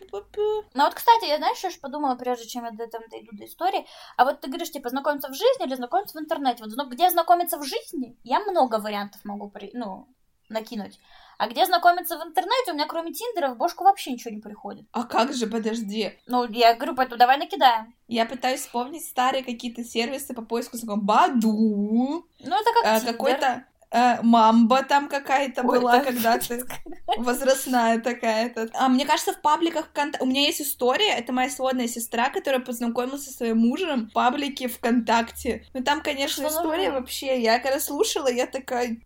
Ну 0.74 0.84
вот, 0.84 0.94
кстати, 0.94 1.26
я 1.30 1.38
знаешь, 1.38 1.58
что 1.58 1.80
подумала, 1.80 2.16
прежде 2.16 2.48
чем 2.48 2.66
я 2.66 2.72
до 2.72 2.84
этого 2.84 3.06
дойду 3.10 3.30
до 3.32 3.46
истории, 3.46 3.86
а 4.18 4.26
вот 4.26 4.42
ты 4.42 4.50
говоришь, 4.50 4.72
типа, 4.72 4.90
знакомиться 4.90 5.30
в 5.30 5.34
жизни 5.34 5.66
или 5.66 5.76
знакомиться 5.76 6.18
в 6.18 6.22
интернете, 6.22 6.66
вот 6.66 6.88
где 6.90 7.10
знакомиться 7.10 7.58
в 7.58 7.64
жизни, 7.64 8.18
я 8.26 8.42
много 8.42 8.80
вариантов 8.80 9.22
могу, 9.24 9.50
при... 9.50 9.72
ну, 9.74 10.10
накинуть. 10.50 11.00
А 11.38 11.48
где 11.48 11.66
знакомиться 11.66 12.18
в 12.18 12.24
интернете, 12.24 12.72
у 12.72 12.74
меня 12.74 12.86
кроме 12.88 13.14
Тиндера 13.14 13.50
в 13.50 13.58
бошку 13.58 13.84
вообще 13.84 14.12
ничего 14.12 14.34
не 14.34 14.42
приходит. 14.42 14.86
А 14.92 15.04
как 15.04 15.34
же, 15.34 15.48
подожди? 15.48 16.14
Ну, 16.28 16.46
я 16.50 16.76
говорю, 16.76 16.96
поэтому 16.96 17.18
давай 17.18 17.38
накидаем. 17.38 17.94
Я 18.08 18.26
пытаюсь 18.26 18.62
вспомнить 18.62 19.06
старые 19.06 19.44
какие-то 19.44 19.84
сервисы 19.84 20.34
по 20.34 20.42
поиску 20.42 20.78
знакомых. 20.78 21.06
Баду. 21.06 21.48
Ну, 21.52 22.26
это 22.40 22.70
как 22.74 22.86
а, 22.86 23.00
Какой-то 23.02 23.66
э, 23.94 24.22
мамба 24.22 24.84
там 24.84 25.08
какая-то 25.08 25.62
Ой, 25.62 25.80
была 25.80 26.00
когда-то, 26.00 26.60
возрастная 27.18 28.00
такая-то. 28.00 28.70
А 28.74 28.90
мне 28.90 29.06
кажется, 29.06 29.34
в 29.34 29.42
пабликах 29.42 29.88
ВКонтакте... 29.88 30.24
У 30.24 30.28
меня 30.28 30.42
есть 30.42 30.62
история, 30.62 31.14
это 31.14 31.32
моя 31.32 31.50
сводная 31.50 31.88
сестра, 31.88 32.30
которая 32.30 32.60
познакомилась 32.60 33.26
со 33.26 33.32
своим 33.32 33.60
мужем 33.60 34.08
в 34.08 34.14
паблике 34.14 34.68
ВКонтакте. 34.68 35.66
Ну 35.74 35.84
там, 35.84 36.02
конечно, 36.02 36.50
Что 36.50 36.60
история 36.60 36.86
нужно? 36.86 37.00
вообще... 37.00 37.42
Я 37.42 37.60
когда 37.60 37.80
слушала, 37.80 38.32
я 38.32 38.48
такая... 38.48 38.98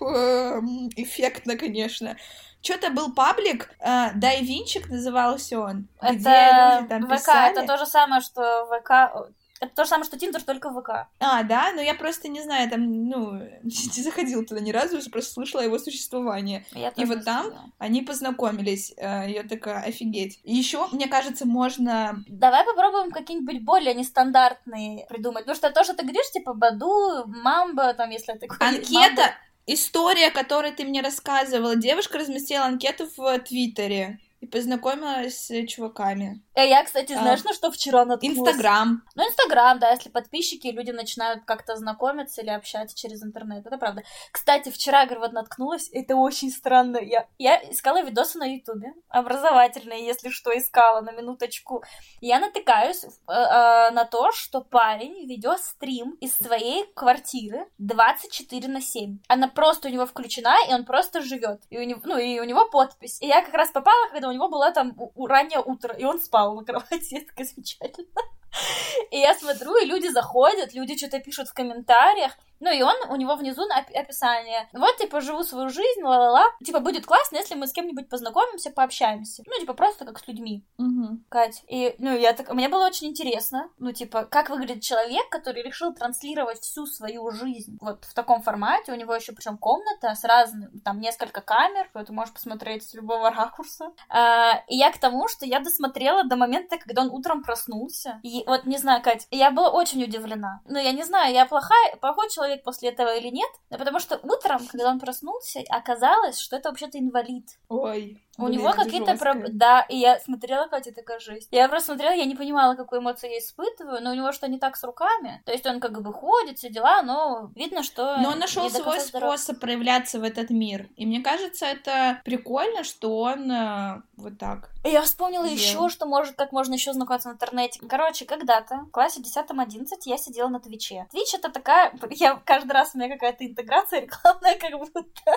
эффектно, 0.00 1.56
конечно. 1.56 2.16
Что-то 2.60 2.90
был 2.90 3.12
паблик, 3.12 3.70
э, 3.78 4.12
Дайвинчик 4.14 4.88
назывался 4.88 5.60
он. 5.60 5.88
Это 6.00 6.14
где 6.14 6.28
люди 6.28 6.88
там 6.88 7.06
ВК, 7.06 7.12
писали. 7.12 7.52
это 7.52 7.66
то 7.66 7.78
же 7.78 7.86
самое, 7.86 8.20
что 8.20 8.66
ВК, 8.66 9.30
это 9.60 9.74
то 9.74 9.84
же 9.84 9.90
самое, 9.90 10.06
что 10.06 10.18
Тиндер, 10.18 10.42
только 10.42 10.70
в 10.70 10.80
ВК. 10.80 11.08
А, 11.18 11.42
да? 11.42 11.72
Ну, 11.74 11.80
я 11.80 11.94
просто 11.94 12.28
не 12.28 12.42
знаю, 12.42 12.70
там, 12.70 13.08
ну, 13.08 13.32
не 13.62 14.02
заходила 14.02 14.44
туда 14.44 14.60
ни 14.60 14.70
разу, 14.70 14.98
просто 15.10 15.32
слышала 15.32 15.62
его 15.62 15.78
существование. 15.78 16.64
Я 16.72 16.90
и 16.90 17.04
вот 17.04 17.24
там 17.24 17.46
знаю. 17.46 17.72
они 17.78 18.02
познакомились. 18.02 18.92
Э, 18.96 19.28
я 19.28 19.42
такая, 19.42 19.82
офигеть. 19.82 20.40
еще, 20.44 20.86
мне 20.92 21.08
кажется, 21.08 21.46
можно... 21.46 22.22
Давай 22.28 22.64
попробуем 22.64 23.10
какие-нибудь 23.10 23.62
более 23.62 23.94
нестандартные 23.94 25.06
придумать. 25.08 25.44
Потому 25.44 25.56
что 25.56 25.70
то, 25.70 25.84
что 25.84 25.94
ты 25.94 26.02
говоришь, 26.02 26.30
типа, 26.32 26.54
Баду, 26.54 27.24
Мамба, 27.26 27.94
там, 27.94 28.10
если 28.10 28.34
это... 28.34 28.46
Анкета! 28.60 28.92
Мамба... 28.92 29.34
История, 29.70 30.30
которую 30.30 30.74
ты 30.74 30.84
мне 30.84 31.02
рассказывала. 31.02 31.76
Девушка 31.76 32.16
разместила 32.16 32.64
анкету 32.64 33.06
в 33.14 33.38
Твиттере 33.40 34.18
познакомилась 34.50 35.46
с 35.46 35.66
чуваками. 35.66 36.42
Э, 36.54 36.68
я, 36.68 36.82
кстати, 36.84 37.12
а, 37.12 37.20
знаешь, 37.20 37.40
а, 37.44 37.48
на 37.48 37.54
что 37.54 37.70
вчера 37.70 38.04
наткнулась? 38.04 38.38
Инстаграм. 38.38 39.02
Ну, 39.14 39.28
Инстаграм, 39.28 39.78
да, 39.78 39.90
если 39.90 40.08
подписчики, 40.08 40.68
люди 40.68 40.90
начинают 40.90 41.44
как-то 41.44 41.76
знакомиться 41.76 42.42
или 42.42 42.50
общаться 42.50 42.96
через 42.96 43.22
интернет, 43.22 43.66
это 43.66 43.78
правда. 43.78 44.02
Кстати, 44.32 44.70
вчера, 44.70 45.04
говорю, 45.04 45.20
вот 45.20 45.32
наткнулась, 45.32 45.90
это 45.92 46.16
очень 46.16 46.50
странно. 46.50 46.98
Я, 46.98 47.26
я 47.38 47.58
искала 47.70 48.02
видосы 48.02 48.38
на 48.38 48.44
Ютубе, 48.44 48.92
образовательные, 49.08 50.06
если 50.06 50.30
что, 50.30 50.56
искала, 50.56 51.00
на 51.00 51.12
минуточку. 51.12 51.82
Я 52.20 52.40
натыкаюсь 52.40 53.04
э, 53.04 53.08
э, 53.28 53.90
на 53.90 54.04
то, 54.04 54.32
что 54.32 54.60
парень 54.60 55.26
ведет 55.28 55.60
стрим 55.60 56.12
из 56.20 56.36
своей 56.36 56.86
квартиры 56.94 57.66
24 57.78 58.68
на 58.68 58.80
7. 58.80 59.18
Она 59.28 59.48
просто 59.48 59.88
у 59.88 59.90
него 59.90 60.06
включена, 60.06 60.56
и 60.68 60.72
он 60.72 60.84
просто 60.84 61.20
живет. 61.20 61.60
И 61.70 61.78
у 61.78 61.82
него, 61.82 62.00
ну, 62.04 62.18
и 62.18 62.40
у 62.40 62.44
него 62.44 62.68
подпись. 62.70 63.20
И 63.20 63.26
я 63.26 63.42
как 63.42 63.54
раз 63.54 63.70
попала, 63.70 64.08
когда 64.10 64.28
у 64.28 64.32
него 64.32 64.37
было 64.46 64.70
там 64.70 64.96
раннее 65.16 65.60
утро, 65.60 65.92
и 65.92 66.04
он 66.04 66.20
спал 66.20 66.54
на 66.54 66.64
кровати, 66.64 67.20
такая 67.28 67.46
замечательно. 67.46 68.22
И 69.10 69.18
я 69.18 69.34
смотрю, 69.34 69.76
и 69.76 69.86
люди 69.86 70.08
заходят, 70.08 70.74
люди 70.74 70.96
что-то 70.96 71.18
пишут 71.20 71.48
в 71.48 71.54
комментариях, 71.54 72.32
ну 72.60 72.72
и 72.72 72.82
он, 72.82 72.94
у 73.10 73.16
него 73.16 73.36
внизу 73.36 73.62
описание. 73.94 74.68
Вот, 74.72 74.96
типа, 74.96 75.20
живу 75.20 75.42
свою 75.42 75.68
жизнь, 75.68 76.02
ла-ла-ла. 76.02 76.44
Типа, 76.64 76.80
будет 76.80 77.06
классно, 77.06 77.36
если 77.36 77.54
мы 77.54 77.66
с 77.66 77.72
кем-нибудь 77.72 78.08
познакомимся, 78.08 78.70
пообщаемся. 78.70 79.42
Ну, 79.46 79.58
типа, 79.60 79.74
просто 79.74 80.04
как 80.04 80.18
с 80.18 80.26
людьми. 80.26 80.64
Угу. 80.78 81.20
Кать. 81.28 81.62
И, 81.68 81.94
ну, 81.98 82.16
я 82.16 82.32
так... 82.32 82.52
Мне 82.52 82.68
было 82.68 82.86
очень 82.86 83.08
интересно, 83.08 83.70
ну, 83.78 83.92
типа, 83.92 84.24
как 84.24 84.50
выглядит 84.50 84.82
человек, 84.82 85.28
который 85.28 85.62
решил 85.62 85.94
транслировать 85.94 86.60
всю 86.60 86.86
свою 86.86 87.30
жизнь 87.30 87.78
вот 87.80 88.04
в 88.04 88.14
таком 88.14 88.42
формате. 88.42 88.92
У 88.92 88.96
него 88.96 89.14
еще 89.14 89.32
причем 89.32 89.56
комната 89.58 90.14
с 90.14 90.24
разным, 90.24 90.80
там, 90.80 91.00
несколько 91.00 91.40
камер, 91.40 91.88
ты 92.06 92.12
можешь 92.12 92.34
посмотреть 92.34 92.88
с 92.88 92.94
любого 92.94 93.30
ракурса. 93.30 93.92
А, 94.08 94.62
и 94.66 94.76
я 94.76 94.90
к 94.90 94.98
тому, 94.98 95.28
что 95.28 95.46
я 95.46 95.60
досмотрела 95.60 96.24
до 96.24 96.36
момента, 96.36 96.78
когда 96.78 97.02
он 97.02 97.10
утром 97.10 97.42
проснулся. 97.42 98.20
И 98.22 98.44
вот, 98.48 98.64
не 98.64 98.78
знаю, 98.78 99.02
Кать, 99.02 99.26
я 99.30 99.50
была 99.50 99.70
очень 99.70 100.02
удивлена. 100.02 100.60
Ну, 100.64 100.78
я 100.78 100.92
не 100.92 101.04
знаю, 101.04 101.34
я 101.34 101.44
плохая, 101.44 101.96
плохой 101.96 102.30
человек 102.30 102.62
после 102.64 102.88
этого 102.88 103.14
или 103.16 103.28
нет, 103.28 103.50
да 103.70 103.76
потому 103.78 104.00
что 104.00 104.18
утром, 104.22 104.66
когда 104.66 104.88
он 104.88 104.98
проснулся, 104.98 105.60
оказалось, 105.68 106.38
что 106.38 106.56
это 106.56 106.70
вообще-то 106.70 106.98
инвалид. 106.98 107.58
Ой. 107.68 108.22
У 108.38 108.46
Блин, 108.46 108.60
него 108.60 108.72
какие-то 108.72 109.16
проблемы. 109.16 109.48
Да, 109.52 109.80
и 109.88 109.96
я 109.96 110.20
смотрела, 110.20 110.68
Катя, 110.68 110.94
такая 110.94 111.18
жизнь. 111.18 111.48
Я 111.50 111.68
просто 111.68 111.86
смотрела, 111.88 112.12
я 112.12 112.24
не 112.24 112.36
понимала, 112.36 112.76
какую 112.76 113.00
эмоцию 113.00 113.32
я 113.32 113.38
испытываю, 113.38 114.00
но 114.00 114.12
у 114.12 114.14
него 114.14 114.30
что 114.30 114.46
не 114.46 114.60
так 114.60 114.76
с 114.76 114.84
руками. 114.84 115.42
То 115.44 115.50
есть 115.50 115.66
он 115.66 115.80
как 115.80 116.00
бы 116.00 116.12
ходит, 116.12 116.58
все 116.58 116.70
дела, 116.70 117.02
но 117.02 117.50
видно, 117.56 117.82
что. 117.82 118.16
Но 118.18 118.30
он 118.30 118.38
нашел 118.38 118.70
свой 118.70 119.00
способ 119.00 119.58
проявляться 119.58 120.20
в 120.20 120.22
этот 120.22 120.50
мир. 120.50 120.88
И 120.94 121.04
мне 121.04 121.20
кажется, 121.20 121.66
это 121.66 122.20
прикольно, 122.24 122.84
что 122.84 123.18
он 123.18 123.50
э, 123.50 124.02
вот 124.16 124.38
так. 124.38 124.70
Я 124.84 125.02
вспомнила 125.02 125.44
еще, 125.44 125.88
что 125.88 126.06
может, 126.06 126.36
как 126.36 126.52
можно 126.52 126.74
еще 126.74 126.92
знакомиться 126.92 127.30
в 127.30 127.32
интернете. 127.32 127.80
Короче, 127.88 128.24
когда-то 128.28 128.76
в 128.86 128.90
классе 128.90 129.20
10-11 129.20 129.86
я 130.04 130.18
сидела 130.18 130.48
на 130.48 130.60
Твиче. 130.60 131.06
Твич 131.10 131.34
это 131.34 131.50
такая... 131.50 131.92
Я 132.10 132.40
каждый 132.44 132.72
раз 132.72 132.94
у 132.94 132.98
меня 132.98 133.08
какая-то 133.12 133.46
интеграция 133.46 134.00
рекламная, 134.02 134.56
как 134.58 134.78
будто. 134.78 135.32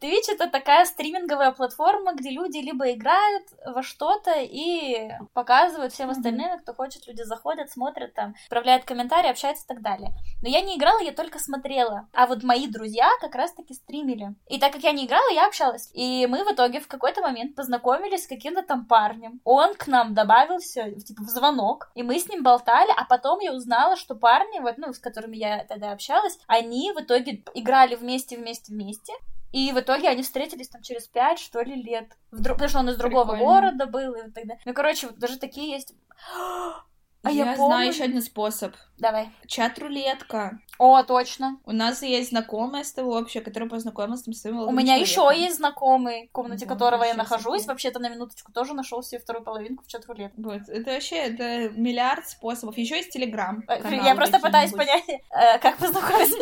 Twitch 0.00 0.30
это 0.30 0.50
такая 0.50 0.84
стриминговая 0.84 1.52
платформа, 1.52 2.12
где 2.14 2.30
люди 2.30 2.58
либо 2.58 2.92
играют 2.92 3.44
во 3.64 3.82
что-то 3.82 4.32
и 4.38 5.10
показывают 5.32 5.92
всем 5.92 6.10
остальным, 6.10 6.58
кто 6.58 6.74
хочет, 6.74 7.06
люди 7.06 7.22
заходят, 7.22 7.70
смотрят 7.70 8.12
там, 8.12 8.34
отправляют 8.44 8.84
комментарии, 8.84 9.30
общаются 9.30 9.64
и 9.64 9.68
так 9.68 9.80
далее. 9.80 10.12
Но 10.42 10.48
я 10.48 10.60
не 10.60 10.76
играла, 10.76 11.00
я 11.00 11.12
только 11.12 11.38
смотрела. 11.38 12.08
А 12.12 12.26
вот 12.26 12.42
мои 12.42 12.66
друзья 12.66 13.08
как 13.20 13.34
раз-таки 13.34 13.72
стримили. 13.72 14.34
И 14.48 14.58
так 14.58 14.72
как 14.72 14.82
я 14.82 14.92
не 14.92 15.06
играла, 15.06 15.30
я 15.32 15.46
общалась. 15.46 15.90
И 15.94 16.26
мы 16.26 16.44
в 16.44 16.52
итоге 16.52 16.80
в 16.80 16.88
какой-то 16.88 17.22
момент 17.22 17.54
познакомились 17.54 18.24
с 18.24 18.28
каким-то 18.28 18.62
там 18.62 18.84
парнем. 18.84 19.40
Он 19.44 19.74
к 19.74 19.86
нам 19.86 20.12
добавился, 20.12 20.90
типа, 20.92 21.22
в 21.22 21.28
звонок, 21.28 21.90
и 21.94 22.02
мы 22.02 22.15
с 22.18 22.28
ним 22.28 22.42
болтали, 22.42 22.92
а 22.96 23.04
потом 23.04 23.40
я 23.40 23.52
узнала, 23.52 23.96
что 23.96 24.14
парни, 24.14 24.60
вот, 24.60 24.78
ну, 24.78 24.92
с 24.92 24.98
которыми 24.98 25.36
я 25.36 25.64
тогда 25.64 25.92
общалась, 25.92 26.38
они 26.46 26.92
в 26.92 27.00
итоге 27.00 27.42
играли 27.54 27.94
вместе, 27.94 28.36
вместе, 28.36 28.72
вместе. 28.72 29.12
И 29.52 29.72
в 29.72 29.80
итоге 29.80 30.08
они 30.08 30.22
встретились 30.22 30.68
там 30.68 30.82
через 30.82 31.06
пять, 31.08 31.38
что 31.38 31.62
ли, 31.62 31.74
лет. 31.74 32.08
В 32.30 32.42
друг... 32.42 32.56
Потому 32.56 32.68
что 32.68 32.78
он 32.80 32.90
из 32.90 32.96
другого 32.96 33.32
Прикольно. 33.32 33.44
города 33.44 33.86
был 33.86 34.14
и 34.14 34.22
так 34.22 34.46
далее. 34.46 34.60
Ну, 34.64 34.74
короче, 34.74 35.06
вот 35.06 35.18
даже 35.18 35.38
такие 35.38 35.70
есть. 35.70 35.94
А 37.26 37.30
я, 37.30 37.50
я 37.50 37.56
помню... 37.56 37.66
знаю 37.66 37.88
еще 37.88 38.04
один 38.04 38.22
способ. 38.22 38.74
Давай. 38.98 39.30
Чат-рулетка. 39.46 40.58
О, 40.78 41.02
точно. 41.02 41.58
У 41.64 41.72
нас 41.72 42.02
есть 42.02 42.30
знакомая 42.30 42.84
с 42.84 42.92
того 42.92 43.16
общая, 43.16 43.40
которая 43.40 43.68
познакомилась 43.68 44.20
с 44.20 44.40
своим 44.40 44.60
У 44.60 44.70
меня 44.72 44.96
еще 44.96 45.14
человеком. 45.14 45.44
есть 45.44 45.56
знакомый, 45.56 46.28
в 46.28 46.32
комнате 46.32 46.66
Вот, 46.66 46.74
которого 46.74 47.04
я 47.04 47.14
нахожусь. 47.14 47.62
себе. 47.62 47.72
Вообще-то 47.72 47.98
на 47.98 48.08
минуточку 48.08 48.52
тоже 48.52 48.74
нашел 48.74 49.02
себе 49.02 49.20
вторую 49.20 49.44
половинку 49.44 49.84
в 49.84 49.88
чат 49.88 50.06
рулет. 50.06 50.32
Вот, 50.36 50.68
это 50.68 50.92
вообще 50.92 51.16
это 51.16 51.70
миллиард 51.70 52.28
способов. 52.28 52.76
Еще 52.78 52.96
есть 52.96 53.10
Телеграм. 53.10 53.64
Я 53.68 54.14
просто 54.14 54.38
пытаюсь 54.38 54.72
понять, 54.72 55.04
э, 55.08 55.58
как 55.60 55.76
познакомиться. 55.78 56.36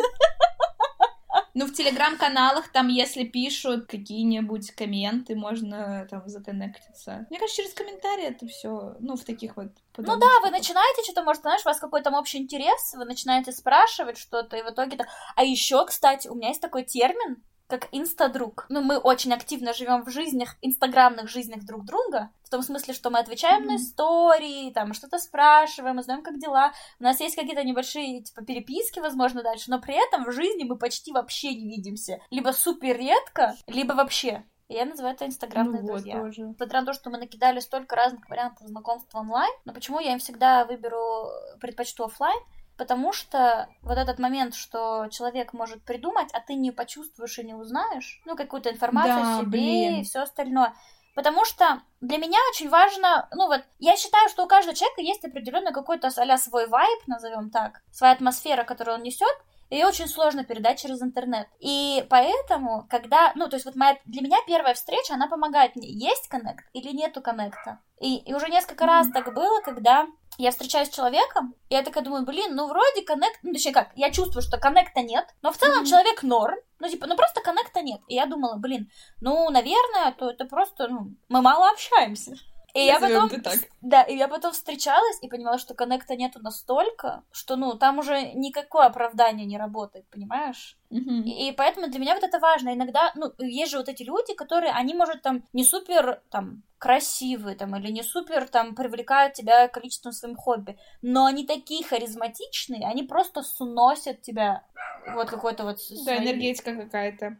Ну, 1.57 1.65
в 1.65 1.71
телеграм-каналах 1.73 2.69
там, 2.71 2.89
если 2.89 3.23
пишут 3.23 3.87
какие-нибудь 3.87 4.71
комменты, 4.71 5.35
можно 5.35 6.05
там 6.11 6.21
законнектиться. 6.27 7.25
Мне 7.29 7.39
кажется, 7.39 7.61
через 7.63 7.73
комментарии 7.73 8.25
это 8.25 8.45
все, 8.45 8.95
ну, 8.99 9.15
в 9.15 9.23
таких 9.23 9.55
вот... 9.55 9.69
Ну 9.97 10.17
да, 10.17 10.27
вы 10.41 10.51
начинаете 10.51 11.03
что-то, 11.03 11.23
может, 11.23 11.43
знаешь, 11.43 11.61
у 11.61 11.69
вас 11.69 11.79
какой-то 11.79 12.11
там 12.11 12.19
общий 12.19 12.39
интерес, 12.39 12.93
вы 12.93 13.05
начинаете 13.05 13.53
спрашивать 13.53 14.17
что-то, 14.17 14.57
и 14.57 14.63
в 14.63 14.69
итоге... 14.69 14.97
то- 14.97 15.07
А 15.37 15.43
еще, 15.45 15.85
кстати, 15.85 16.27
у 16.27 16.35
меня 16.35 16.49
есть 16.49 16.61
такой 16.61 16.83
термин, 16.83 17.41
как 17.67 17.87
инстадруг. 17.91 18.65
Ну, 18.69 18.81
мы 18.81 18.97
очень 18.97 19.33
активно 19.33 19.73
живем 19.73 20.03
в 20.03 20.09
жизнях, 20.09 20.55
инстаграмных 20.61 21.29
жизнях 21.29 21.63
друг 21.65 21.83
друга, 21.85 22.29
в 22.43 22.49
том 22.49 22.61
смысле, 22.61 22.93
что 22.93 23.09
мы 23.09 23.19
отвечаем 23.19 23.65
на 23.65 23.73
Мгм. 23.73 23.81
истории, 23.81 24.71
там, 24.71 24.93
что-то 24.93 25.17
спрашиваем, 25.17 25.97
узнаем, 25.97 26.21
как 26.21 26.37
дела. 26.39 26.73
У 26.99 27.03
нас 27.03 27.19
есть 27.19 27.35
какие-то 27.35 27.63
небольшие, 27.63 28.21
типа, 28.21 28.43
переписки, 28.43 28.99
возможно, 28.99 29.41
дальше, 29.41 29.71
но 29.71 29.79
при 29.81 29.95
этом 29.95 30.25
в 30.25 30.31
жизни 30.31 30.63
мы 30.63 30.77
почти 30.77 31.11
вообще 31.11 31.55
не 31.55 31.67
видимся. 31.67 32.19
Либо 32.29 32.51
супер 32.51 32.97
редко, 32.97 33.55
либо 33.67 33.93
вообще. 33.93 34.43
Я 34.67 34.85
называю 34.85 35.13
это 35.13 35.27
инстаграмные 35.27 35.81
Ну 35.83 35.87
вот, 35.89 36.01
друзья. 36.01 36.19
тоже. 36.19 36.41
Несмотря 36.41 36.79
на 36.81 36.87
то, 36.87 36.93
что 36.93 37.11
мы 37.11 37.19
накидали 37.19 37.59
столько 37.59 37.95
разных 37.95 38.27
вариантов 38.29 38.67
знакомства 38.67 39.19
онлайн, 39.19 39.51
но 39.63 39.73
почему 39.73 39.99
я 39.99 40.13
им 40.13 40.17
всегда 40.19 40.65
выберу, 40.65 41.27
предпочту 41.61 42.05
оффлайн? 42.05 42.39
Потому 42.77 43.13
что 43.13 43.69
вот 43.81 43.97
этот 43.97 44.19
момент, 44.19 44.53
что 44.53 45.07
человек 45.09 45.53
может 45.53 45.83
придумать, 45.83 46.29
а 46.33 46.39
ты 46.41 46.55
не 46.55 46.71
почувствуешь 46.71 47.39
и 47.39 47.43
не 47.43 47.53
узнаешь, 47.53 48.21
ну, 48.25 48.35
какую-то 48.35 48.69
информацию 48.69 49.15
Да, 49.15 49.37
о 49.37 49.41
себе 49.41 49.49
блин. 49.49 50.01
и 50.01 50.03
все 50.03 50.19
остальное. 50.19 50.73
Потому 51.15 51.45
что 51.45 51.81
для 52.01 52.17
меня 52.17 52.37
очень 52.51 52.69
важно, 52.69 53.29
ну 53.33 53.47
вот, 53.47 53.63
я 53.79 53.95
считаю, 53.95 54.27
что 54.27 54.43
у 54.43 54.47
каждого 54.47 54.75
человека 54.75 55.01
есть 55.01 55.23
определенный 55.23 55.71
какой-то 55.71 56.07
а 56.07 56.37
свой 56.37 56.67
вайб, 56.67 57.07
назовем 57.07 57.49
так, 57.51 57.81
своя 57.91 58.13
атмосфера, 58.13 58.65
которую 58.65 58.97
он 58.97 59.03
несет, 59.03 59.33
и 59.69 59.75
ее 59.75 59.87
очень 59.87 60.07
сложно 60.07 60.43
передать 60.43 60.79
через 60.79 61.01
интернет. 61.01 61.47
И 61.59 62.05
поэтому, 62.09 62.85
когда, 62.89 63.31
ну, 63.35 63.47
то 63.47 63.55
есть 63.55 63.65
вот 63.65 63.75
моя, 63.75 63.97
для 64.05 64.21
меня 64.21 64.37
первая 64.45 64.73
встреча, 64.73 65.13
она 65.13 65.27
помогает 65.27 65.75
мне, 65.75 65.89
есть 65.89 66.27
коннект 66.27 66.65
или 66.73 66.91
нету 66.91 67.21
коннекта. 67.21 67.79
И, 67.99 68.17
и 68.17 68.33
уже 68.33 68.49
несколько 68.49 68.85
раз 68.85 69.07
так 69.11 69.33
было, 69.33 69.61
когда 69.61 70.07
я 70.37 70.51
встречаюсь 70.51 70.89
с 70.89 70.95
человеком, 70.95 71.55
и 71.69 71.75
я 71.75 71.83
такая 71.83 72.03
думаю, 72.03 72.25
блин, 72.25 72.55
ну 72.55 72.67
вроде 72.67 73.01
коннект, 73.03 73.39
ну 73.43 73.53
точнее 73.53 73.73
как, 73.73 73.91
я 73.95 74.11
чувствую, 74.11 74.41
что 74.41 74.57
коннекта 74.57 75.01
нет, 75.01 75.25
но 75.41 75.51
в 75.51 75.57
целом 75.57 75.77
Мгм. 75.77 75.85
человек 75.85 76.23
норм, 76.23 76.55
ну 76.79 76.89
типа, 76.89 77.07
ну 77.07 77.15
просто 77.15 77.41
коннекта 77.41 77.81
нет. 77.81 78.01
И 78.07 78.15
я 78.15 78.25
думала, 78.25 78.55
блин, 78.57 78.89
ну, 79.21 79.49
наверное, 79.49 80.11
то 80.11 80.29
это 80.29 80.45
просто, 80.45 80.87
ну, 80.87 81.15
мы 81.29 81.41
мало 81.41 81.69
общаемся. 81.69 82.35
И 82.75 82.85
я 82.85 82.99
потом, 82.99 83.29
так. 83.41 83.59
да, 83.81 84.01
и 84.03 84.17
я 84.17 84.27
потом 84.27 84.51
встречалась 84.51 85.17
и 85.21 85.29
понимала, 85.29 85.57
что 85.57 85.73
коннекта 85.73 86.17
нету 86.17 86.41
настолько, 86.41 87.23
что, 87.31 87.55
ну, 87.55 87.75
там 87.75 87.99
уже 87.99 88.33
никакое 88.33 88.87
оправдание 88.87 89.45
не 89.45 89.57
работает, 89.57 90.05
понимаешь? 90.09 90.77
Мгм. 90.89 91.23
И, 91.23 91.47
и 91.47 91.51
поэтому 91.53 91.87
для 91.87 91.99
меня 92.01 92.15
вот 92.15 92.23
это 92.25 92.37
важно. 92.37 92.73
Иногда, 92.73 93.13
ну, 93.15 93.31
есть 93.37 93.71
же 93.71 93.77
вот 93.77 93.87
эти 93.87 94.03
люди, 94.03 94.33
которые, 94.33 94.73
они, 94.73 94.93
может, 94.93 95.21
там, 95.21 95.45
не 95.53 95.63
супер, 95.63 96.21
там, 96.29 96.63
красивые, 96.77 97.55
там, 97.55 97.77
или 97.77 97.91
не 97.93 98.03
супер, 98.03 98.45
там, 98.49 98.75
привлекают 98.75 99.35
тебя 99.35 99.69
количеством 99.69 100.11
своим 100.11 100.35
хобби, 100.35 100.77
но 101.01 101.23
они 101.23 101.45
такие 101.45 101.81
харизматичные, 101.81 102.85
они 102.85 103.03
просто 103.03 103.41
сносят 103.41 104.21
тебя 104.21 104.65
вот 105.13 105.29
какой-то 105.29 105.63
вот... 105.63 105.77
Да, 105.77 106.03
своей- 106.03 106.19
энергетика 106.19 106.75
какая-то. 106.75 107.37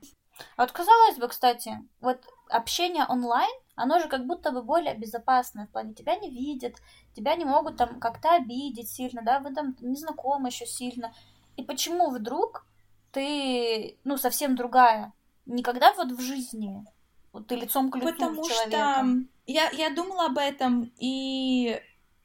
а 0.55 0.61
вот 0.61 0.71
казалось 0.71 1.17
бы, 1.17 1.27
кстати, 1.27 1.77
вот 1.99 2.21
общение 2.49 3.05
онлайн, 3.07 3.51
оно 3.75 3.99
же 3.99 4.07
как 4.07 4.25
будто 4.25 4.51
бы 4.51 4.61
более 4.63 4.95
безопасное 4.95 5.67
в 5.67 5.69
плане 5.69 5.93
тебя 5.93 6.15
не 6.15 6.29
видят, 6.29 6.75
тебя 7.13 7.35
не 7.35 7.45
могут 7.45 7.77
там 7.77 7.99
как-то 7.99 8.35
обидеть 8.35 8.89
сильно, 8.89 9.21
да, 9.21 9.39
вы 9.39 9.53
там 9.53 9.75
не 9.81 9.95
знакомы 9.95 10.49
еще 10.49 10.65
сильно. 10.65 11.13
И 11.57 11.63
почему 11.63 12.09
вдруг 12.09 12.65
ты, 13.11 13.97
ну, 14.03 14.17
совсем 14.17 14.55
другая? 14.55 15.13
Никогда 15.45 15.93
вот 15.93 16.11
в 16.11 16.21
жизни 16.21 16.85
вот 17.35 17.47
ты 17.47 17.55
лицом 17.55 17.91
к 17.91 17.97
лицу 17.97 18.07
Потому 18.13 18.43
с 18.45 18.47
что 18.47 18.71
человеком. 18.71 19.29
я, 19.45 19.69
я 19.71 19.89
думала 19.89 20.27
об 20.27 20.37
этом, 20.37 20.89
и 20.97 21.81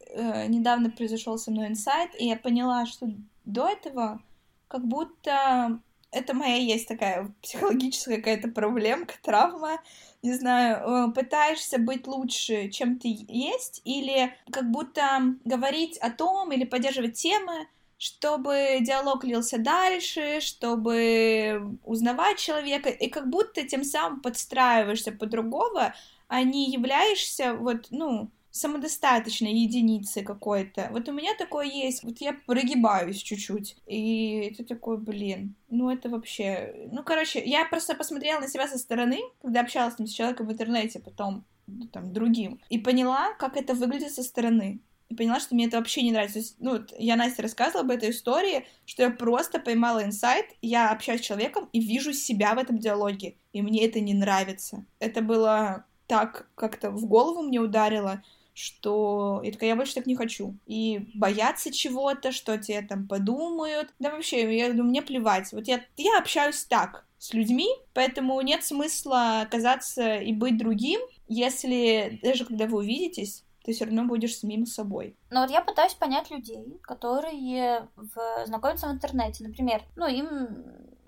э, 0.07 0.47
недавно 0.47 0.89
произошел 0.91 1.37
со 1.37 1.51
мной 1.51 1.67
инсайт, 1.67 2.13
и 2.17 2.29
я 2.29 2.37
поняла, 2.37 2.87
что 2.87 3.09
до 3.45 3.67
этого 3.69 4.23
как 4.69 4.85
будто 4.87 5.81
это 6.13 6.35
моя 6.35 6.57
есть 6.57 6.89
такая 6.89 7.33
психологическая 7.43 8.17
какая-то 8.17 8.49
проблемка, 8.49 9.15
травма, 9.23 9.81
не 10.23 10.33
знаю, 10.35 11.09
э, 11.09 11.13
пытаешься 11.13 11.79
быть 11.79 12.07
лучше, 12.07 12.69
чем 12.69 12.99
ты 12.99 13.09
есть, 13.29 13.81
или 13.85 14.35
как 14.51 14.71
будто 14.71 15.35
говорить 15.45 15.97
о 15.99 16.11
том 16.11 16.53
или 16.53 16.65
поддерживать 16.65 17.15
темы, 17.15 17.69
чтобы 17.97 18.79
диалог 18.81 19.25
лился 19.25 19.59
дальше, 19.59 20.41
чтобы 20.41 21.79
узнавать 21.85 22.39
человека, 22.39 22.89
и 22.89 23.09
как 23.09 23.29
будто 23.29 23.63
тем 23.63 23.85
самым 23.85 24.21
подстраиваешься 24.21 25.13
под 25.13 25.31
другого, 25.31 25.95
а 26.29 26.43
не 26.43 26.71
являешься 26.71 27.55
вот, 27.55 27.89
ну, 27.91 28.31
самодостаточной 28.51 29.53
единицей 29.53 30.23
какой-то. 30.23 30.89
Вот 30.91 31.09
у 31.09 31.13
меня 31.13 31.35
такое 31.37 31.67
есть, 31.67 32.03
вот 32.03 32.19
я 32.21 32.37
прогибаюсь 32.47 33.19
чуть-чуть, 33.19 33.77
и 33.87 34.51
это 34.53 34.65
такой, 34.65 34.99
блин, 34.99 35.55
ну 35.69 35.91
это 35.91 36.09
вообще... 36.09 36.89
Ну, 36.93 37.03
короче, 37.03 37.43
я 37.45 37.65
просто 37.67 37.95
посмотрела 37.95 38.41
на 38.41 38.49
себя 38.49 38.67
со 38.67 38.79
стороны, 38.79 39.21
когда 39.41 39.61
общалась 39.61 39.95
там, 39.95 40.07
с 40.07 40.13
человеком 40.13 40.47
в 40.47 40.53
интернете, 40.53 40.99
потом 40.99 41.45
ну, 41.67 41.87
там, 41.87 42.13
другим, 42.13 42.61
и 42.69 42.79
поняла, 42.79 43.35
как 43.39 43.57
это 43.57 43.75
выглядит 43.75 44.13
со 44.13 44.23
стороны. 44.23 44.81
И 45.09 45.15
поняла, 45.17 45.41
что 45.41 45.57
мне 45.57 45.67
это 45.67 45.77
вообще 45.77 46.03
не 46.03 46.13
нравится. 46.13 46.35
То 46.35 46.39
есть, 46.39 46.57
ну, 46.61 46.71
вот 46.73 46.95
я 46.97 47.17
Насте 47.17 47.43
рассказывала 47.43 47.83
об 47.83 47.91
этой 47.91 48.11
истории, 48.11 48.67
что 48.87 49.03
я 49.03 49.11
просто 49.11 49.59
поймала 49.59 50.05
инсайт, 50.05 50.47
я 50.63 50.91
общаюсь 50.91 51.21
с 51.21 51.25
человеком 51.25 51.69
и 51.73 51.81
вижу 51.81 52.13
себя 52.13 52.55
в 52.55 52.59
этом 52.59 52.79
диалоге, 52.79 53.35
и 53.53 53.61
мне 53.61 53.85
это 53.85 53.99
не 53.99 54.15
нравится. 54.15 54.85
Это 55.01 55.21
было 55.21 55.85
так 56.07 56.49
как-то 56.55 56.91
в 56.91 57.07
голову 57.07 57.43
мне 57.43 57.61
ударило, 57.61 58.23
что 58.55 59.41
я 59.45 59.53
такая, 59.53 59.71
я 59.71 59.77
больше 59.77 59.95
так 59.95 60.07
не 60.07 60.17
хочу. 60.17 60.57
И 60.67 61.11
бояться 61.15 61.73
чего-то, 61.73 62.33
что 62.33 62.59
тебе 62.59 62.83
там 62.83 63.07
подумают. 63.07 63.95
Да 63.99 64.11
вообще, 64.11 64.57
я 64.57 64.69
думаю, 64.71 64.87
мне 64.87 65.03
плевать. 65.03 65.53
Вот 65.53 65.67
я, 65.67 65.85
я 65.97 66.19
общаюсь 66.19 66.65
так 66.65 67.07
с 67.19 67.35
людьми, 67.35 67.69
поэтому 67.93 68.41
нет 68.41 68.65
смысла 68.65 69.43
оказаться 69.43 70.17
и 70.17 70.33
быть 70.33 70.57
другим, 70.57 71.01
если 71.29 72.19
даже 72.23 72.45
когда 72.47 72.67
вы 72.67 72.79
увидитесь, 72.79 73.45
ты 73.63 73.73
все 73.73 73.85
равно 73.85 74.05
будешь 74.05 74.37
самим 74.37 74.65
собой. 74.67 75.15
Но 75.31 75.43
вот 75.43 75.51
я 75.51 75.61
пытаюсь 75.61 75.95
понять 75.95 76.31
людей, 76.31 76.79
которые 76.81 77.89
в... 77.97 78.47
знакомятся 78.47 78.89
в 78.89 78.93
интернете, 78.93 79.45
например, 79.45 79.83
ну, 79.97 80.07
им 80.07 80.27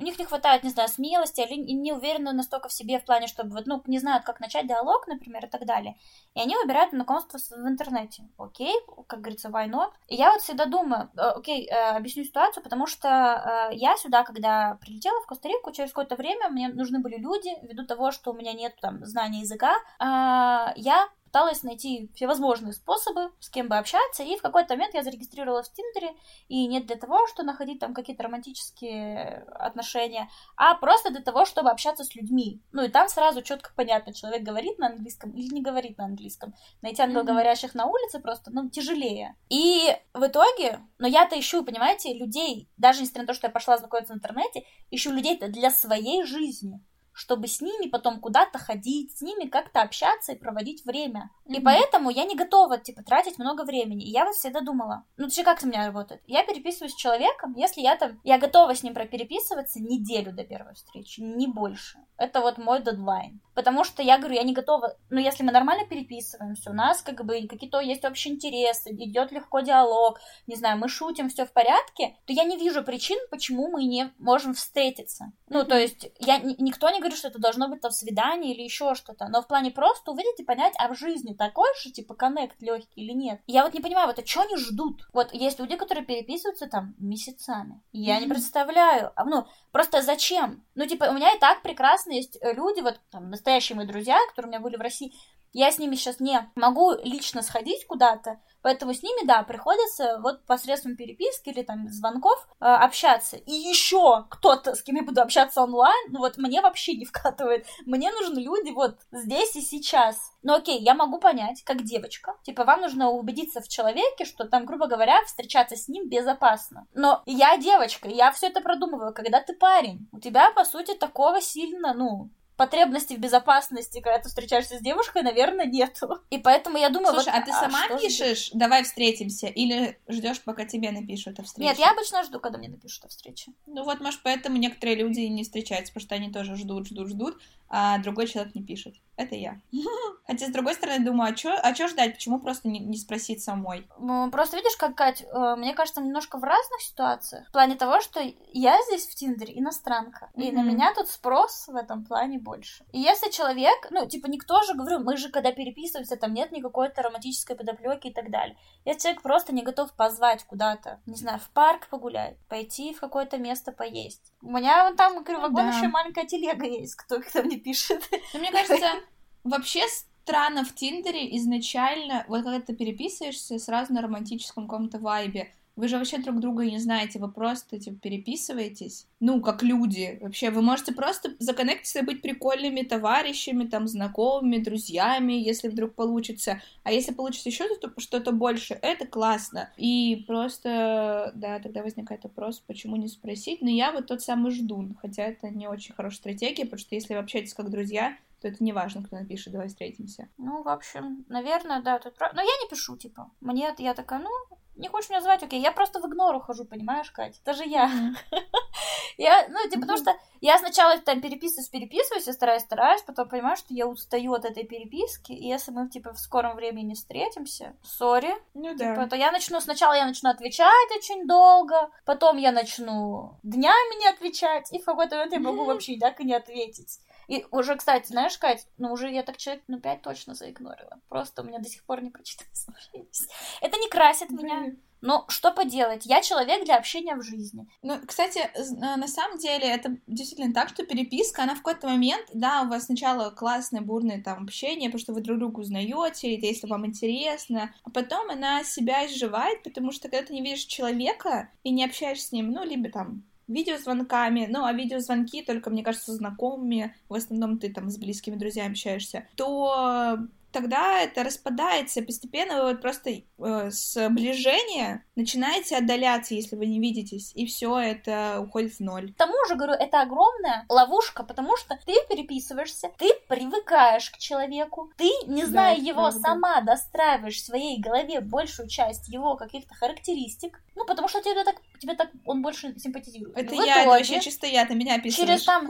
у 0.03 0.05
них 0.05 0.19
не 0.19 0.25
хватает, 0.25 0.65
не 0.65 0.71
знаю, 0.71 0.89
смелости, 0.89 1.41
или 1.41 1.55
не 1.55 1.93
уверены 1.93 2.33
настолько 2.33 2.69
в 2.69 2.73
себе 2.73 2.99
в 2.99 3.05
плане, 3.05 3.29
чтобы, 3.29 3.51
вот, 3.51 3.67
ну, 3.67 3.83
не 3.87 3.99
знают, 3.99 4.25
как 4.25 4.41
начать 4.41 4.67
диалог, 4.67 5.07
например, 5.07 5.45
и 5.47 5.49
так 5.49 5.65
далее. 5.65 5.97
И 6.35 6.41
они 6.41 6.57
выбирают 6.57 6.91
знакомство 6.91 7.39
в 7.39 7.69
интернете. 7.69 8.25
Окей, 8.37 8.75
как 9.07 9.21
говорится, 9.21 9.49
why 9.49 9.69
not? 9.69 9.93
И 10.09 10.17
я 10.17 10.33
вот 10.33 10.43
всегда 10.43 10.67
думаю, 10.67 11.09
э, 11.17 11.21
окей, 11.21 11.69
э, 11.69 11.97
объясню 11.97 12.25
ситуацию, 12.25 12.63
потому 12.65 12.87
что 12.87 13.09
э, 13.09 13.75
я 13.77 13.97
сюда, 13.97 14.25
когда 14.25 14.77
прилетела 14.81 15.21
в 15.23 15.27
Коста-Рику, 15.27 15.73
через 15.73 15.91
какое-то 15.91 16.17
время 16.17 16.49
мне 16.49 16.69
нужны 16.69 16.99
были 16.99 17.17
люди, 17.17 17.51
ввиду 17.63 17.87
того, 17.87 18.11
что 18.11 18.33
у 18.33 18.35
меня 18.35 18.53
нет 18.53 18.75
там 18.81 19.05
знания 19.05 19.41
языка, 19.41 19.77
э, 20.01 20.73
я 20.77 21.09
пыталась 21.33 21.63
найти 21.63 22.11
всевозможные 22.15 22.75
способы, 22.75 23.31
с 23.41 23.49
кем 23.49 23.69
бы 23.69 23.79
общаться, 23.79 24.23
и 24.23 24.37
в 24.37 24.43
какой-то 24.43 24.75
момент 24.75 24.93
я 24.93 25.03
зарегистрировалась 25.03 25.71
в 25.71 25.73
Тиндере, 25.73 26.13
и 26.49 26.67
не 26.67 26.81
для 26.81 26.97
того, 26.97 27.27
что 27.27 27.43
находить 27.43 27.81
там 27.81 27.95
какие-то 27.95 28.25
романтические 28.25 29.47
отношения, 29.55 30.29
а 30.57 30.75
просто 30.75 31.11
для 31.11 31.23
того, 31.23 31.47
чтобы 31.47 31.71
общаться 31.71 32.05
с 32.05 32.15
людьми. 32.15 32.61
Ну 32.73 32.85
и 32.85 32.89
там 32.89 33.09
сразу 33.09 33.41
четко 33.41 33.73
понятно, 33.75 34.13
человек 34.13 34.43
говорит 34.43 34.79
на 34.79 34.89
английском 34.89 35.31
или 35.31 35.55
не 35.55 35.63
говорит 35.63 35.97
на 35.97 36.05
английском. 36.05 36.55
Найти 36.83 37.01
англоговорящих 37.01 37.71
mm-hmm. 37.71 37.79
на 37.79 37.87
улице 37.87 38.21
просто, 38.21 38.51
ну, 38.51 38.69
тяжелее. 38.69 39.35
И 39.49 39.97
в 40.13 40.27
итоге, 40.27 40.81
но 40.99 41.07
я-то 41.07 41.41
ищу, 41.41 41.65
понимаете, 41.65 42.13
людей, 42.13 42.69
даже 42.77 43.01
несмотря 43.01 43.23
на 43.23 43.29
то, 43.29 43.35
что 43.35 43.47
я 43.47 43.53
пошла 43.53 43.79
знакомиться 43.79 44.13
в 44.13 44.17
интернете, 44.17 44.65
ищу 44.91 45.11
людей-то 45.11 45.49
для 45.49 45.71
своей 45.71 46.25
жизни 46.25 46.83
чтобы 47.13 47.47
с 47.47 47.61
ними 47.61 47.89
потом 47.89 48.21
куда-то 48.21 48.59
ходить, 48.59 49.17
с 49.17 49.21
ними 49.21 49.49
как-то 49.49 49.83
общаться 49.83 50.33
и 50.33 50.39
проводить 50.39 50.85
время. 50.85 51.31
Mm-hmm. 51.47 51.57
И 51.57 51.61
поэтому 51.61 52.11
я 52.11 52.25
не 52.25 52.37
готова, 52.37 52.79
типа, 52.79 53.03
тратить 53.03 53.39
много 53.39 53.65
времени. 53.65 54.05
И 54.05 54.11
я 54.11 54.25
вот 54.25 54.35
всегда 54.35 54.61
думала, 54.61 55.05
ну, 55.17 55.29
ты 55.29 55.43
как 55.43 55.63
у 55.63 55.67
меня 55.67 55.87
работает? 55.87 56.23
Я 56.27 56.45
переписываюсь 56.45 56.93
с 56.93 56.97
человеком, 56.97 57.55
если 57.57 57.81
я 57.81 57.97
там, 57.97 58.21
я 58.25 58.39
готова 58.39 58.75
с 58.75 58.83
ним 58.83 58.95
пропереписываться 58.95 59.81
неделю 59.81 60.33
до 60.33 60.45
первой 60.45 60.75
встречи, 60.75 61.21
не 61.21 61.47
больше. 61.47 61.99
Это 62.17 62.41
вот 62.41 62.59
мой 62.59 62.83
дедлайн. 62.83 63.41
Потому 63.55 63.85
что 63.85 64.03
я 64.03 64.19
говорю, 64.19 64.35
я 64.35 64.43
не 64.43 64.55
готова, 64.55 64.97
ну, 65.11 65.21
если 65.21 65.43
мы 65.43 65.53
нормально 65.53 65.87
переписываемся, 65.87 66.71
у 66.71 66.75
нас 66.75 67.03
как 67.03 67.25
бы 67.25 67.47
какие-то 67.47 67.81
есть 67.81 68.05
общие 68.05 68.35
интересы, 68.35 68.91
идет 68.91 69.33
легко 69.33 69.61
диалог, 69.61 70.21
не 70.47 70.57
знаю, 70.57 70.79
мы 70.79 70.89
шутим, 70.89 71.29
все 71.29 71.45
в 71.45 71.53
порядке, 71.53 72.17
то 72.27 72.33
я 72.33 72.45
не 72.45 72.57
вижу 72.57 72.83
причин, 72.83 73.19
почему 73.31 73.71
мы 73.71 73.85
не 73.85 74.13
можем 74.19 74.55
встретиться. 74.55 75.25
Mm-hmm. 75.25 75.47
Ну, 75.51 75.65
то 75.65 75.79
есть, 75.79 76.09
я, 76.19 76.39
никто 76.39 76.89
не 76.91 77.01
говорю, 77.01 77.17
что 77.17 77.29
это 77.29 77.39
должно 77.39 77.69
быть 77.69 77.81
там 77.81 77.91
свидание 77.91 78.55
или 78.55 78.63
еще 78.63 78.95
что-то, 78.95 79.29
но 79.29 79.43
в 79.43 79.49
плане 79.49 79.71
просто 79.71 80.13
увидеть 80.13 80.41
и 80.41 80.45
понять, 80.45 80.75
а 80.79 80.89
в 80.89 80.97
жизни 80.97 81.35
такой 81.35 81.69
же, 81.83 81.91
типа, 81.91 82.15
коннект 82.15 82.61
легкий 82.63 83.03
или 83.03 83.13
нет. 83.13 83.41
Я 83.47 83.65
вот 83.65 83.75
не 83.75 83.81
понимаю, 83.81 84.07
вот 84.07 84.19
а 84.19 84.27
что 84.27 84.43
они 84.43 84.57
ждут? 84.57 85.03
Вот 85.13 85.33
есть 85.33 85.59
люди, 85.59 85.77
которые 85.77 86.05
переписываются 86.05 86.67
там 86.67 86.95
месяцами. 86.99 87.83
Я 87.93 88.17
mm-hmm. 88.17 88.21
не 88.21 88.29
представляю. 88.29 89.13
А, 89.17 89.25
ну, 89.25 89.47
просто 89.73 90.03
зачем? 90.03 90.65
Ну, 90.75 90.87
типа, 90.87 91.05
у 91.05 91.13
меня 91.13 91.35
и 91.35 91.39
так 91.39 91.63
прекрасно 91.63 92.13
есть 92.13 92.39
э, 92.41 92.53
люди, 92.55 92.81
вот 92.81 93.01
там 93.11 93.35
настоящие 93.43 93.77
мои 93.77 93.87
друзья, 93.87 94.19
которые 94.29 94.49
у 94.49 94.53
меня 94.53 94.61
были 94.61 94.77
в 94.77 94.81
России, 94.81 95.13
я 95.53 95.71
с 95.71 95.79
ними 95.79 95.97
сейчас 95.97 96.21
не 96.21 96.49
могу 96.55 96.93
лично 97.03 97.43
сходить 97.43 97.87
куда-то, 97.87 98.39
Поэтому 98.63 98.95
с 98.95 99.03
ними, 99.03 99.27
да, 99.27 99.43
приходится 99.43 100.19
вот 100.23 100.45
посредством 100.47 100.97
переписки 100.97 101.51
или 101.51 101.63
там 101.63 101.89
звонков 101.89 102.47
э, 102.61 102.65
общаться. 102.65 103.37
И 103.37 103.53
еще 103.53 104.25
кто-то, 104.31 104.75
с 104.75 104.83
кем 104.83 104.97
я 104.97 105.03
буду 105.03 105.21
общаться 105.21 105.63
онлайн, 105.63 106.13
ну 106.13 106.21
вот 106.21 106.39
мне 106.39 106.63
вообще 106.63 106.95
не 106.95 107.05
вкатывает. 107.05 107.67
Мне 107.85 108.13
нужны 108.13 108.39
люди 108.39 108.71
вот 108.71 108.99
здесь 109.11 109.57
и 109.57 109.61
сейчас. 109.61 110.33
Ну 110.43 110.55
окей, 110.55 110.81
я 110.81 110.95
могу 110.95 111.19
понять, 111.19 111.63
как 111.65 111.83
девочка. 111.83 112.37
Типа, 112.45 112.65
вам 112.65 112.83
нужно 112.83 113.11
убедиться 113.11 113.61
в 113.61 113.69
человеке, 113.69 114.25
что 114.25 114.45
там, 114.45 114.65
грубо 114.65 114.87
говоря, 114.87 115.23
встречаться 115.25 115.77
с 115.77 115.89
ним 115.89 116.09
безопасно. 116.09 116.87
Но 116.95 117.23
я 117.27 117.57
девочка, 117.57 118.09
я 118.09 118.31
все 118.31 118.47
это 118.47 118.61
продумываю. 118.61 119.13
Когда 119.13 119.41
ты 119.41 119.55
парень, 119.55 120.09
у 120.13 120.21
тебя, 120.21 120.53
по 120.53 120.65
сути, 120.65 120.95
такого 120.95 121.41
сильно, 121.41 121.95
ну, 121.95 122.31
потребности 122.57 123.15
в 123.15 123.19
безопасности, 123.19 124.01
когда 124.01 124.19
ты 124.19 124.29
встречаешься 124.29 124.79
с 124.79 124.81
девушкой, 124.81 125.23
наверное, 125.23 125.67
нету. 125.67 126.21
И 126.31 126.39
поэтому 126.39 126.79
я 126.79 126.91
думаю... 126.91 127.15
Слушай, 127.15 127.33
вот, 127.33 127.43
а 127.43 127.45
ты 127.45 127.51
а 127.51 127.55
сама 127.55 127.99
пишешь, 127.99 128.47
же... 128.47 128.51
давай 128.55 128.85
встретимся, 128.85 129.47
или 129.47 129.99
ждешь, 130.09 130.41
пока 130.43 130.65
тебе 130.65 130.91
напишут 130.91 131.39
о 131.41 131.43
встрече? 131.43 131.69
Нет, 131.69 131.79
я 131.79 131.91
обычно 131.91 132.23
жду, 132.25 132.41
когда 132.41 132.59
мне 132.59 132.69
напишут 132.69 133.05
о 133.07 133.09
встрече. 133.09 133.53
Ну 133.67 133.85
вот, 133.85 134.01
может, 134.01 134.21
поэтому 134.23 134.57
некоторые 134.59 134.97
люди 134.97 135.21
не 135.21 135.45
встречаются, 135.45 135.93
потому 135.93 136.07
что 136.07 136.15
они 136.15 136.31
тоже 136.31 136.57
ждут, 136.57 136.89
ждут, 136.89 137.09
ждут, 137.09 137.41
а 137.69 137.99
другой 137.99 138.27
человек 138.27 138.55
не 138.55 138.63
пишет. 138.63 138.95
Это 139.17 139.35
я. 139.35 139.61
Хотя, 140.27 140.47
с 140.47 140.51
другой 140.51 140.75
стороны, 140.75 141.05
думаю, 141.05 141.33
а 141.33 141.35
чё, 141.35 141.55
а 141.63 141.73
чё 141.75 141.89
ждать? 141.89 142.15
Почему 142.15 142.41
просто 142.41 142.69
не, 142.69 142.79
не 142.79 142.97
спросить 142.97 143.43
самой? 143.43 143.87
Просто 144.31 144.57
видишь, 144.57 144.77
как, 144.77 144.95
Кать, 144.95 145.23
э, 145.23 145.55
мне 145.57 145.75
кажется, 145.75 146.01
немножко 146.01 146.39
в 146.39 146.45
разных 146.45 146.81
ситуациях. 146.81 147.49
В 147.49 147.53
плане 147.53 147.75
того, 147.77 148.01
что 148.01 148.21
я 148.53 148.79
здесь 148.87 149.07
в 149.07 149.15
Тиндере 149.15 149.59
иностранка, 149.59 150.31
mm-hmm. 150.35 150.43
и 150.43 150.53
на 150.53 150.63
меня 150.63 150.95
тут 150.95 151.09
спрос 151.09 151.69
в 151.69 151.77
этом 151.77 152.05
плане 152.05 152.39
больше. 152.39 152.85
И 152.93 153.01
если 153.01 153.31
человек, 153.31 153.89
ну, 153.91 154.07
типа, 154.07 154.29
никто 154.29 154.63
же, 154.63 154.75
говорю, 154.75 155.01
мы 155.01 155.17
же, 155.17 155.29
когда 155.29 155.53
переписываемся, 155.53 156.17
там 156.17 156.33
нет 156.33 156.53
никакой-то 156.53 157.03
романтической 157.03 157.57
подоплеки 157.57 158.09
и 158.09 158.13
так 158.13 158.31
далее. 158.31 158.57
Если 158.85 159.01
человек 159.03 159.23
просто 159.23 159.55
не 159.55 159.63
готов 159.63 159.93
позвать 159.93 160.45
куда-то, 160.45 161.01
не 161.07 161.17
знаю, 161.17 161.39
в 161.39 161.51
парк 161.51 161.89
погулять, 161.89 162.39
пойти 162.49 162.95
в 162.95 163.01
какое-то 163.01 163.39
место 163.39 163.73
поесть. 163.73 164.33
У 164.41 164.51
меня 164.51 164.85
вон 164.85 164.97
там, 164.97 165.23
говорю, 165.23 165.41
вагон 165.41 165.67
ну, 165.67 165.73
да. 165.73 165.79
еще 165.79 165.89
маленькая 165.89 166.27
телега 166.27 166.67
есть, 166.67 166.95
кто, 166.97 167.21
кто 167.21 167.43
мне 167.43 167.59
пишет. 167.59 168.03
Ну, 168.33 168.41
мне 168.41 168.51
кажется, 168.51 168.87
Вообще 169.45 169.83
странно 170.25 170.65
в 170.65 170.75
Тиндере 170.75 171.37
изначально, 171.37 172.25
вот 172.29 172.45
когда 172.45 172.61
ты 172.61 172.75
переписываешься 172.75 173.59
сразу 173.59 173.93
на 173.93 174.03
романтическом 174.03 174.69
каком-то 174.69 174.99
вайбе, 174.99 175.53
вы 175.75 175.89
же 175.89 175.97
вообще 175.97 176.19
друг 176.19 176.39
друга 176.39 176.65
не 176.67 176.79
знаете, 176.79 177.19
вы 177.19 177.31
просто, 177.31 177.79
типа, 177.79 177.97
переписываетесь. 177.97 179.07
Ну, 179.21 179.41
как 179.41 179.63
люди. 179.63 180.19
Вообще, 180.21 180.51
вы 180.51 180.61
можете 180.61 180.93
просто 180.93 181.35
законнектиться 181.39 182.01
и 182.01 182.05
быть 182.05 182.21
прикольными 182.21 182.83
товарищами, 182.83 183.65
там, 183.65 183.89
знакомыми, 183.89 184.59
друзьями, 184.59 185.33
если 185.33 185.69
вдруг 185.69 185.95
получится. 185.95 186.61
А 186.83 186.93
если 186.93 187.15
получится 187.15 187.49
еще 187.49 187.65
что-то 187.97 188.33
больше, 188.33 188.79
это 188.83 189.07
классно. 189.07 189.71
И 189.79 190.25
просто, 190.27 191.33
да, 191.35 191.59
тогда 191.59 191.83
возникает 191.83 192.23
вопрос, 192.25 192.63
почему 192.67 192.97
не 192.97 193.09
спросить. 193.09 193.63
Но 193.63 193.71
я 193.71 193.93
вот 193.93 194.09
тот 194.09 194.21
самый 194.21 194.53
ждун, 194.53 194.95
хотя 195.01 195.25
это 195.25 195.49
не 195.49 195.69
очень 195.69 195.95
хорошая 195.95 196.19
стратегия, 196.19 196.65
потому 196.65 196.81
что 196.81 196.95
если 196.95 197.15
вы 197.15 197.21
общаетесь 197.21 197.55
как 197.55 197.71
друзья, 197.71 198.19
то 198.43 198.49
это 198.49 198.63
не 198.63 198.73
важно, 198.73 199.05
кто 199.05 199.17
напишет, 199.17 199.53
давай 199.53 199.69
встретимся. 199.69 200.29
Ну, 200.37 200.63
в 200.63 200.69
общем, 200.69 201.25
наверное, 201.29 201.81
да, 201.81 201.99
тут. 202.01 202.19
Но 202.19 202.43
я 202.43 202.63
не 202.63 202.69
пишу, 202.69 202.97
типа. 202.97 203.31
Мне, 203.41 203.73
я 203.79 203.95
такая, 203.95 204.19
ну, 204.19 204.31
не 204.77 204.89
хочешь 204.89 205.11
меня 205.11 205.21
звать, 205.21 205.43
окей. 205.43 205.61
Я 205.61 205.73
просто 205.73 206.01
в 206.01 206.07
игнор 206.07 206.35
ухожу, 206.35 206.65
понимаешь, 206.65 207.11
Катя? 207.11 207.39
Это 207.45 207.55
же 207.55 207.65
я. 207.65 207.91
я, 209.19 209.47
ну, 209.49 209.59
типа, 209.69 209.83
потому 209.83 209.99
что 209.99 210.15
я 210.41 210.59
сначала 210.59 210.99
там 210.99 211.21
переписываюсь, 211.21 211.69
переписываюсь, 211.69 212.27
я 212.27 212.33
стараюсь, 212.33 212.63
стараюсь, 212.63 213.03
потом 213.03 213.29
понимаю, 213.29 213.57
что 213.57 213.75
я 213.75 213.87
устаю 213.87 214.33
от 214.33 214.45
этой 214.45 214.65
переписки, 214.65 215.33
и 215.33 215.47
если 215.47 215.71
мы, 215.71 215.89
типа, 215.89 216.13
в 216.13 216.19
скором 216.19 216.57
времени 216.57 216.87
не 216.87 216.95
встретимся, 216.95 217.77
сори. 217.83 218.35
Ну 218.55 218.75
да. 218.75 218.95
Типа, 218.95 219.07
то 219.07 219.17
я 219.17 219.31
начну, 219.31 219.61
сначала 219.61 219.93
я 219.93 220.07
начну 220.07 220.31
отвечать 220.31 220.91
очень 220.97 221.27
долго, 221.27 221.91
потом 222.05 222.39
я 222.39 222.53
начну 222.53 223.39
днями 223.43 224.01
не 224.01 224.09
отвечать, 224.09 224.73
и 224.73 224.81
в 224.81 224.85
какой-то 224.85 225.17
момент 225.17 225.33
я 225.33 225.41
могу 225.41 225.65
вообще 225.65 225.99
так 225.99 226.21
и 226.21 226.25
не 226.25 226.35
ответить. 226.35 227.01
И 227.29 227.47
уже, 227.51 227.77
кстати, 227.77 228.09
знаешь, 228.09 228.37
Кать, 228.37 228.67
ну 228.79 228.93
уже 228.93 229.11
я 229.11 229.23
так 229.23 229.37
человек, 229.37 229.63
ну, 229.69 229.81
пять 229.81 230.03
точно 230.03 230.35
заигнорила. 230.35 231.01
Просто 231.09 231.43
у 231.43 231.45
меня 231.45 231.59
до 231.61 231.69
сих 231.69 231.85
пор 231.85 232.03
не 232.03 232.11
прочитались 232.11 232.67
Это 233.61 233.79
не 233.79 233.89
красит 233.89 234.31
меня. 234.31 234.72
Но 235.03 235.25
что 235.29 235.53
поделать? 235.53 236.07
Я 236.07 236.23
человек 236.23 236.65
для 236.65 236.77
общения 236.77 237.17
в 237.17 237.23
жизни. 237.23 237.67
Ну, 237.83 237.99
кстати, 238.07 238.39
э, 238.39 238.97
на 238.97 239.09
самом 239.09 239.39
деле 239.39 239.67
это 239.67 239.97
действительно 240.07 240.55
так, 240.55 240.69
что 240.69 240.87
переписка, 240.87 241.43
она 241.43 241.55
в 241.55 241.63
какой-то 241.63 241.89
момент, 241.89 242.25
да, 242.33 242.63
у 242.63 242.69
вас 242.69 242.87
сначала 242.87 243.31
классное, 243.31 243.81
бурное 243.81 244.23
там 244.23 244.45
общение, 244.45 244.89
потому 244.89 245.01
что 245.01 245.13
вы 245.13 245.21
друг 245.21 245.39
друга 245.39 245.61
узнаете, 245.61 246.35
это 246.37 246.47
если 246.47 246.69
вам 246.69 246.87
интересно, 246.87 247.75
а 247.83 247.91
потом 247.91 248.31
она 248.31 248.63
себя 248.63 249.07
изживает, 249.07 249.65
потому 249.65 249.91
что 249.91 250.09
когда 250.09 250.25
ты 250.25 250.33
не 250.33 250.41
видишь 250.41 250.65
человека 250.65 251.51
и 251.65 251.71
не 251.71 251.85
общаешься 251.85 252.29
с 252.29 252.33
ним, 252.33 252.53
ну, 252.53 252.65
либо 252.65 252.89
там 252.89 253.25
видеозвонками, 253.49 254.47
ну, 254.49 254.65
а 254.65 254.73
видеозвонки 254.73 255.43
только, 255.43 255.71
мне 255.71 255.83
кажется, 255.83 256.13
знакомыми, 256.13 256.95
в 257.09 257.15
основном 257.15 257.59
ты 257.59 257.73
там 257.73 257.91
с 257.91 257.99
близкими 257.99 258.37
друзьями 258.37 258.71
общаешься, 258.71 259.27
то 259.35 260.19
тогда 260.53 261.01
это 261.01 261.25
распадается 261.25 262.03
постепенно, 262.03 262.63
вы 262.63 262.73
вот 262.73 262.83
просто 262.83 263.11
э, 263.11 263.71
сближение 263.71 265.05
начинаете 265.17 265.77
отдаляться, 265.77 266.35
если 266.35 266.57
вы 266.57 266.67
не 266.67 266.81
видитесь, 266.81 267.33
и 267.35 267.47
все 267.47 267.79
это 267.79 268.41
уходит 268.41 268.75
в 268.75 268.81
ноль. 268.81 269.13
К 269.13 269.17
тому 269.17 269.35
же, 269.49 269.57
говорю, 269.57 269.75
это 269.75 270.03
огромная 270.03 270.65
ловушка, 270.69 271.23
потому 271.23 271.57
что 271.57 271.79
ты 271.85 271.95
переписываешься, 272.09 272.91
ты 272.99 273.11
привыкаешь 273.29 274.11
к 274.11 274.19
человеку, 274.19 274.93
ты, 274.97 275.11
не 275.27 275.45
зная 275.45 275.77
да, 275.77 275.83
его, 275.83 276.03
правда. 276.03 276.21
сама 276.21 276.61
достраиваешь 276.61 277.37
в 277.37 277.45
своей 277.45 277.81
голове 277.81 278.21
большую 278.21 278.69
часть 278.69 279.09
его 279.09 279.37
каких-то 279.37 279.75
характеристик, 279.75 280.63
ну, 280.75 280.85
потому 280.85 281.09
что 281.09 281.21
тебе 281.23 281.45
так, 281.45 281.57
тебе 281.83 281.95
так 281.95 282.11
он 282.25 282.43
больше 282.43 282.79
симпатизирует. 282.79 283.37
Это 283.37 283.51
в 283.51 283.53
я, 283.53 283.65
итоге, 283.65 283.81
это 283.81 283.91
вообще 283.91 284.21
чисто 284.21 284.47
я, 284.47 284.65
ты 284.65 284.75
меня 284.75 284.95
описываешь. 284.95 285.29
Через 285.29 285.45
там, 285.45 285.69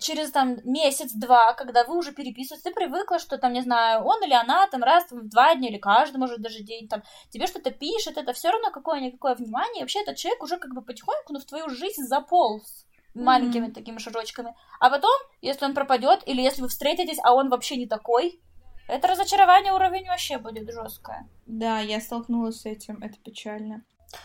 через 0.00 0.30
там 0.30 0.56
месяц-два, 0.64 1.52
когда 1.52 1.84
вы 1.84 1.98
уже 1.98 2.12
переписываетесь, 2.12 2.64
ты 2.64 2.72
привыкла, 2.72 3.18
что 3.18 3.36
там, 3.36 3.52
не 3.52 3.60
знаю, 3.60 4.02
он 4.04 4.24
или 4.24 4.32
она 4.32 4.66
там 4.68 4.82
раз 4.82 5.04
в 5.10 5.28
два 5.28 5.54
дня 5.54 5.68
или 5.68 5.76
каждый, 5.76 6.16
может, 6.16 6.40
даже 6.40 6.62
день 6.62 6.88
там 6.88 7.02
тебе 7.28 7.46
что-то 7.46 7.70
пишет, 7.70 8.16
это 8.16 8.32
все 8.32 8.50
равно 8.50 8.70
какое-никакое 8.70 9.34
внимание. 9.34 9.80
И 9.80 9.82
вообще 9.82 10.00
этот 10.00 10.16
человек 10.16 10.42
уже 10.42 10.56
как 10.56 10.74
бы 10.74 10.80
потихоньку, 10.80 11.34
ну, 11.34 11.40
в 11.40 11.44
твою 11.44 11.68
жизнь 11.68 12.02
заполз 12.02 12.86
маленькими 13.14 13.66
mm-hmm. 13.66 13.72
такими 13.72 13.98
шажочками. 13.98 14.54
А 14.78 14.88
потом, 14.88 15.12
если 15.42 15.66
он 15.66 15.74
пропадет, 15.74 16.22
или 16.26 16.40
если 16.40 16.62
вы 16.62 16.68
встретитесь, 16.68 17.18
а 17.22 17.34
он 17.34 17.50
вообще 17.50 17.76
не 17.76 17.86
такой, 17.86 18.40
это 18.88 19.08
разочарование 19.08 19.72
уровень 19.72 20.06
вообще 20.06 20.38
будет 20.38 20.72
жесткое. 20.72 21.28
Да, 21.46 21.80
я 21.80 22.00
столкнулась 22.00 22.60
с 22.60 22.66
этим, 22.66 23.02
это 23.02 23.18
печально. 23.18 23.84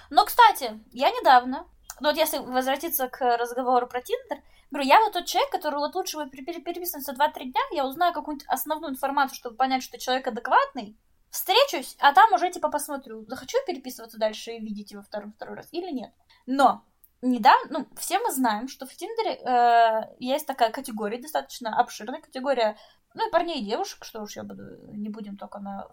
Но, 0.09 0.25
кстати, 0.25 0.79
я 0.91 1.09
недавно 1.11 1.67
ну 1.99 2.09
вот 2.09 2.17
если 2.17 2.39
возвратиться 2.39 3.07
к 3.07 3.37
разговору 3.37 3.87
про 3.87 4.01
Тиндер, 4.01 4.43
говорю, 4.69 4.87
я 4.87 4.99
вот 4.99 5.13
тот 5.13 5.25
человек, 5.25 5.51
который 5.51 5.75
вот 5.75 5.95
лучше 5.95 6.17
бы 6.17 6.29
переписываться 6.29 7.13
2-3 7.13 7.51
дня, 7.51 7.61
я 7.71 7.85
узнаю 7.85 8.13
какую-нибудь 8.13 8.47
основную 8.49 8.91
информацию, 8.91 9.37
чтобы 9.37 9.55
понять, 9.55 9.83
что 9.83 9.97
человек 9.97 10.27
адекватный, 10.27 10.97
встречусь, 11.29 11.95
а 11.99 12.13
там 12.13 12.33
уже 12.33 12.51
типа 12.51 12.69
посмотрю, 12.69 13.25
захочу 13.27 13.57
переписываться 13.65 14.17
дальше 14.17 14.51
и 14.51 14.59
видеть 14.59 14.91
его 14.91 15.03
второй, 15.03 15.31
второй 15.31 15.55
раз 15.55 15.69
или 15.71 15.89
нет. 15.91 16.11
Но 16.45 16.83
недавно, 17.25 17.79
ну, 17.79 17.87
все 17.97 18.19
мы 18.19 18.31
знаем, 18.31 18.67
что 18.67 18.85
в 18.85 18.93
Тиндере 18.93 19.35
э, 19.35 20.15
есть 20.19 20.45
такая 20.45 20.71
категория, 20.71 21.21
достаточно 21.21 21.77
обширная 21.77 22.21
категория, 22.21 22.77
ну, 23.13 23.27
и 23.27 23.31
парней 23.31 23.61
и 23.61 23.65
девушек, 23.65 24.03
что 24.03 24.21
уж 24.21 24.35
я 24.35 24.43
буду, 24.43 24.63
не 24.93 25.09
будем 25.09 25.37
только 25.37 25.59
на 25.59 25.87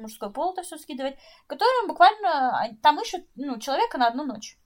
мужской 0.00 0.32
пол 0.32 0.52
это 0.52 0.62
все 0.62 0.78
скидывать, 0.78 1.16
которые 1.46 1.86
буквально, 1.86 2.76
там 2.82 3.00
ищут, 3.00 3.26
ну, 3.36 3.58
человека 3.58 3.98
на 3.98 4.08
одну 4.08 4.24
ночь. 4.24 4.58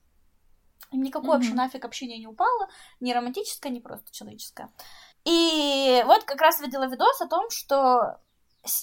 Никакое 0.91 1.31
mm-hmm. 1.31 1.33
вообще 1.33 1.53
нафиг 1.53 1.85
общение 1.85 2.17
не 2.17 2.27
упало, 2.27 2.69
ни 3.01 3.11
романтическое, 3.11 3.71
ни 3.71 3.79
просто 3.79 4.11
человеческое. 4.11 4.69
И 5.25 6.01
вот 6.05 6.23
как 6.23 6.39
раз 6.39 6.61
видела 6.61 6.87
видос 6.87 7.19
о 7.21 7.27
том, 7.27 7.49
что 7.49 8.19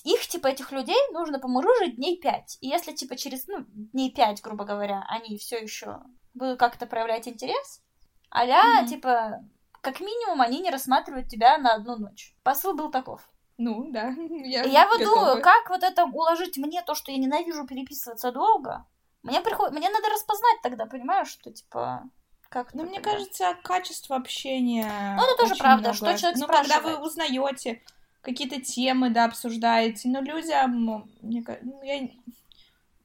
их, 0.04 0.26
типа, 0.28 0.48
этих 0.48 0.72
людей 0.72 0.98
нужно 1.12 1.38
помуружить 1.38 1.96
дней 1.96 2.20
пять. 2.20 2.58
И 2.60 2.68
если, 2.68 2.92
типа, 2.92 3.16
через, 3.16 3.46
ну, 3.46 3.64
дней 3.68 4.12
пять, 4.12 4.42
грубо 4.42 4.64
говоря, 4.64 5.04
они 5.08 5.38
все 5.38 5.56
еще 5.56 6.02
будут 6.34 6.58
как-то 6.58 6.86
проявлять 6.86 7.28
интерес, 7.28 7.82
а 8.30 8.46
mm-hmm. 8.46 8.86
типа, 8.86 9.44
как 9.80 10.00
минимум, 10.00 10.40
они 10.40 10.60
не 10.60 10.70
рассматривают 10.70 11.28
тебя 11.28 11.58
на 11.58 11.74
одну 11.74 11.96
ночь. 11.96 12.34
Посыл 12.42 12.74
был 12.74 12.90
таков. 12.90 13.28
Ну, 13.56 13.90
да. 13.90 14.12
Я, 14.44 14.64
я 14.64 14.88
вот 14.88 14.98
думаю, 14.98 15.40
как 15.40 15.70
вот 15.70 15.82
это 15.82 16.04
уложить 16.04 16.56
мне 16.56 16.82
то, 16.82 16.94
что 16.94 17.12
я 17.12 17.18
ненавижу 17.18 17.66
переписываться 17.66 18.32
долго, 18.32 18.84
мне 19.22 19.40
приходит, 19.40 19.74
мне 19.74 19.88
надо 19.88 20.08
распознать 20.10 20.60
тогда, 20.62 20.86
понимаешь, 20.86 21.28
что 21.28 21.50
типа 21.50 22.10
как. 22.50 22.74
Ну 22.74 22.84
мне 22.84 23.00
тогда? 23.00 23.12
кажется, 23.12 23.56
качество 23.62 24.16
общения. 24.16 25.16
Ну 25.16 25.24
это 25.24 25.36
тоже 25.36 25.56
правда, 25.56 25.92
много. 25.92 25.96
что 25.96 26.18
человек 26.18 26.38
ну, 26.38 26.44
спрашивает. 26.44 26.82
когда 26.82 26.98
вы 26.98 27.04
узнаете 27.04 27.82
какие-то 28.20 28.60
темы, 28.60 29.10
да, 29.10 29.24
обсуждаете, 29.24 30.08
но 30.08 30.20
людям, 30.20 31.10
мне 31.22 31.44
ну, 31.62 31.82
я 31.82 32.08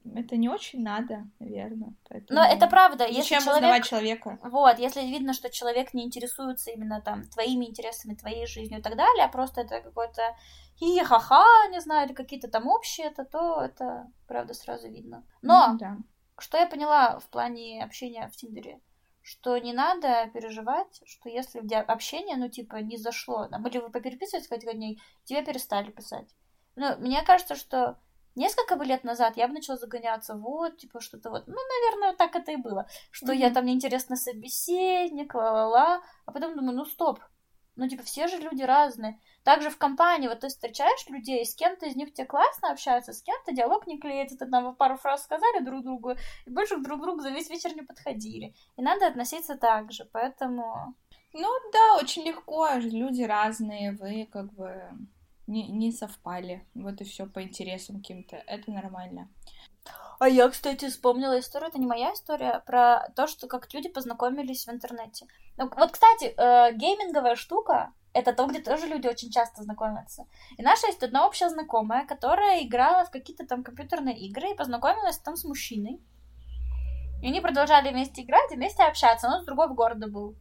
это 0.04 0.36
не 0.36 0.48
очень 0.48 0.82
надо, 0.82 1.26
наверное. 1.38 1.94
Поэтому... 2.08 2.40
Но 2.40 2.46
это 2.46 2.66
правда. 2.66 3.06
Если 3.06 3.22
Зачем 3.22 3.40
человек... 3.40 3.62
узнавать 3.62 3.84
человека? 3.84 4.38
Вот, 4.42 4.78
если 4.78 5.02
видно, 5.02 5.32
что 5.32 5.50
человек 5.50 5.92
не 5.92 6.04
интересуется 6.04 6.70
именно 6.70 7.00
там 7.02 7.24
твоими 7.28 7.66
интересами, 7.66 8.14
твоей 8.14 8.46
жизнью 8.46 8.80
и 8.80 8.82
так 8.82 8.96
далее, 8.96 9.24
а 9.24 9.28
просто 9.28 9.60
это 9.60 9.80
какой-то 9.80 10.22
хи-ха-ха, 10.78 11.44
не 11.70 11.80
знаю, 11.80 12.06
или 12.06 12.14
какие-то 12.14 12.48
там 12.48 12.66
общие, 12.66 13.08
это, 13.08 13.24
то 13.24 13.60
это, 13.60 14.10
правда, 14.26 14.54
сразу 14.54 14.88
видно. 14.88 15.26
Но, 15.42 15.74
mm, 15.74 15.78
да. 15.78 15.96
что 16.38 16.56
я 16.56 16.66
поняла 16.66 17.18
в 17.18 17.28
плане 17.28 17.84
общения 17.84 18.26
в 18.28 18.36
Тиндере, 18.36 18.80
что 19.22 19.58
не 19.58 19.74
надо 19.74 20.30
переживать, 20.32 21.02
что 21.04 21.28
если 21.28 21.60
общение, 21.74 22.36
ну, 22.36 22.48
типа, 22.48 22.76
не 22.76 22.96
зашло, 22.96 23.46
там, 23.48 23.66
или 23.66 23.78
вы 23.78 23.90
попереписывались 23.90 24.50
несколько 24.50 24.72
дней, 24.72 25.00
тебе 25.24 25.44
перестали 25.44 25.90
писать. 25.90 26.34
Ну, 26.76 26.96
мне 26.98 27.22
кажется, 27.22 27.54
что 27.54 27.98
несколько 28.40 28.76
бы 28.76 28.84
лет 28.84 29.04
назад 29.04 29.36
я 29.36 29.46
бы 29.46 29.54
начала 29.54 29.76
загоняться, 29.76 30.34
вот, 30.34 30.78
типа, 30.78 31.00
что-то 31.00 31.30
вот, 31.30 31.46
ну, 31.46 31.54
наверное, 31.54 32.16
так 32.16 32.34
это 32.34 32.52
и 32.52 32.56
было, 32.56 32.88
что 33.10 33.32
mm-hmm. 33.32 33.36
я 33.36 33.50
там 33.50 33.66
неинтересный 33.66 34.16
собеседник, 34.16 35.34
ла-ла-ла, 35.34 36.02
а 36.26 36.32
потом 36.32 36.56
думаю, 36.56 36.76
ну, 36.76 36.84
стоп, 36.84 37.20
ну, 37.76 37.88
типа, 37.88 38.02
все 38.02 38.28
же 38.28 38.38
люди 38.38 38.62
разные. 38.62 39.18
Также 39.42 39.70
в 39.70 39.78
компании, 39.78 40.28
вот 40.28 40.40
ты 40.40 40.48
встречаешь 40.48 41.08
людей, 41.08 41.46
с 41.46 41.54
кем-то 41.54 41.86
из 41.86 41.96
них 41.96 42.12
тебе 42.12 42.26
классно 42.26 42.72
общаются, 42.72 43.12
с 43.12 43.22
кем-то 43.22 43.52
диалог 43.52 43.86
не 43.86 43.98
клеится, 43.98 44.36
ты 44.36 44.46
там 44.46 44.74
пару 44.74 44.96
фраз 44.96 45.24
сказали 45.24 45.64
друг 45.64 45.82
другу, 45.82 46.12
и 46.46 46.50
больше 46.50 46.76
друг 46.78 46.98
к 46.98 47.02
другу 47.02 47.20
за 47.20 47.30
весь 47.30 47.48
вечер 47.48 47.74
не 47.74 47.82
подходили. 47.82 48.54
И 48.76 48.82
надо 48.82 49.06
относиться 49.06 49.56
так 49.56 49.92
же, 49.92 50.04
поэтому... 50.12 50.94
Ну 51.32 51.48
да, 51.72 51.96
очень 51.96 52.24
легко, 52.24 52.68
люди 52.74 53.22
разные, 53.22 53.92
вы 53.92 54.28
как 54.30 54.52
бы 54.52 54.90
не, 55.50 55.68
не 55.68 55.92
совпали. 55.92 56.64
Вот 56.74 57.00
и 57.00 57.04
все 57.04 57.26
по 57.26 57.42
интересам 57.42 57.96
каким-то. 57.96 58.36
Это 58.36 58.70
нормально. 58.70 59.28
А 60.18 60.28
я, 60.28 60.48
кстати, 60.48 60.88
вспомнила 60.88 61.38
историю, 61.38 61.70
это 61.70 61.78
не 61.78 61.86
моя 61.86 62.12
история, 62.12 62.62
про 62.66 63.08
то, 63.16 63.26
что 63.26 63.46
как 63.46 63.72
люди 63.72 63.88
познакомились 63.88 64.66
в 64.66 64.70
интернете. 64.70 65.26
Ну, 65.56 65.70
вот, 65.76 65.92
кстати, 65.92 66.34
э, 66.36 66.74
гейминговая 66.74 67.36
штука, 67.36 67.92
это 68.12 68.32
то, 68.32 68.46
где 68.46 68.60
тоже 68.60 68.86
люди 68.86 69.06
очень 69.06 69.30
часто 69.30 69.62
знакомятся. 69.62 70.26
И 70.58 70.62
наша 70.62 70.88
есть 70.88 71.02
одна 71.02 71.26
общая 71.26 71.48
знакомая, 71.48 72.06
которая 72.06 72.62
играла 72.62 73.04
в 73.04 73.10
какие-то 73.10 73.46
там 73.46 73.64
компьютерные 73.64 74.18
игры 74.18 74.50
и 74.50 74.56
познакомилась 74.56 75.18
там 75.18 75.36
с 75.36 75.44
мужчиной. 75.44 76.00
И 77.22 77.28
они 77.28 77.40
продолжали 77.40 77.90
вместе 77.90 78.22
играть 78.22 78.52
и 78.52 78.56
вместе 78.56 78.82
общаться. 78.82 79.28
Он 79.28 79.42
с 79.42 79.46
другого 79.46 79.74
города 79.74 80.06
был. 80.08 80.36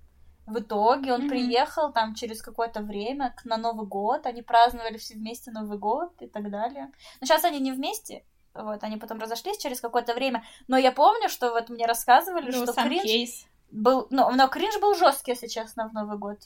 В 0.50 0.60
итоге 0.60 1.14
он 1.14 1.26
mm-hmm. 1.26 1.30
приехал 1.30 1.94
там 1.94 2.16
через 2.16 2.42
какое-то 2.42 2.82
время 2.82 3.36
на 3.44 3.58
Новый 3.58 3.86
год. 3.86 4.26
Они 4.26 4.42
праздновали 4.42 4.98
все 4.98 5.14
вместе 5.14 5.52
Новый 5.52 5.78
год 5.78 6.12
и 6.22 6.28
так 6.28 6.50
далее. 6.50 6.92
Но 7.22 7.28
сейчас 7.28 7.44
они 7.44 7.60
не 7.60 7.72
вместе. 7.72 8.24
Вот, 8.56 8.84
они 8.84 8.98
потом 8.98 9.20
разошлись 9.20 9.60
через 9.60 9.80
какое-то 9.80 10.16
время. 10.16 10.44
Но 10.68 10.76
я 10.76 10.92
помню, 10.92 11.30
что 11.30 11.52
вот 11.52 11.70
мне 11.70 11.86
рассказывали, 11.86 12.52
ну, 12.52 12.64
что 12.64 12.74
кринж 12.74 13.04
кейс. 13.04 13.46
был... 13.72 14.08
Ну, 14.10 14.32
но 14.32 14.48
кринж 14.48 14.80
был 14.82 14.96
жесткий, 14.96 15.32
если 15.32 15.48
честно, 15.48 15.88
в 15.88 15.94
Новый 15.94 16.18
год. 16.18 16.40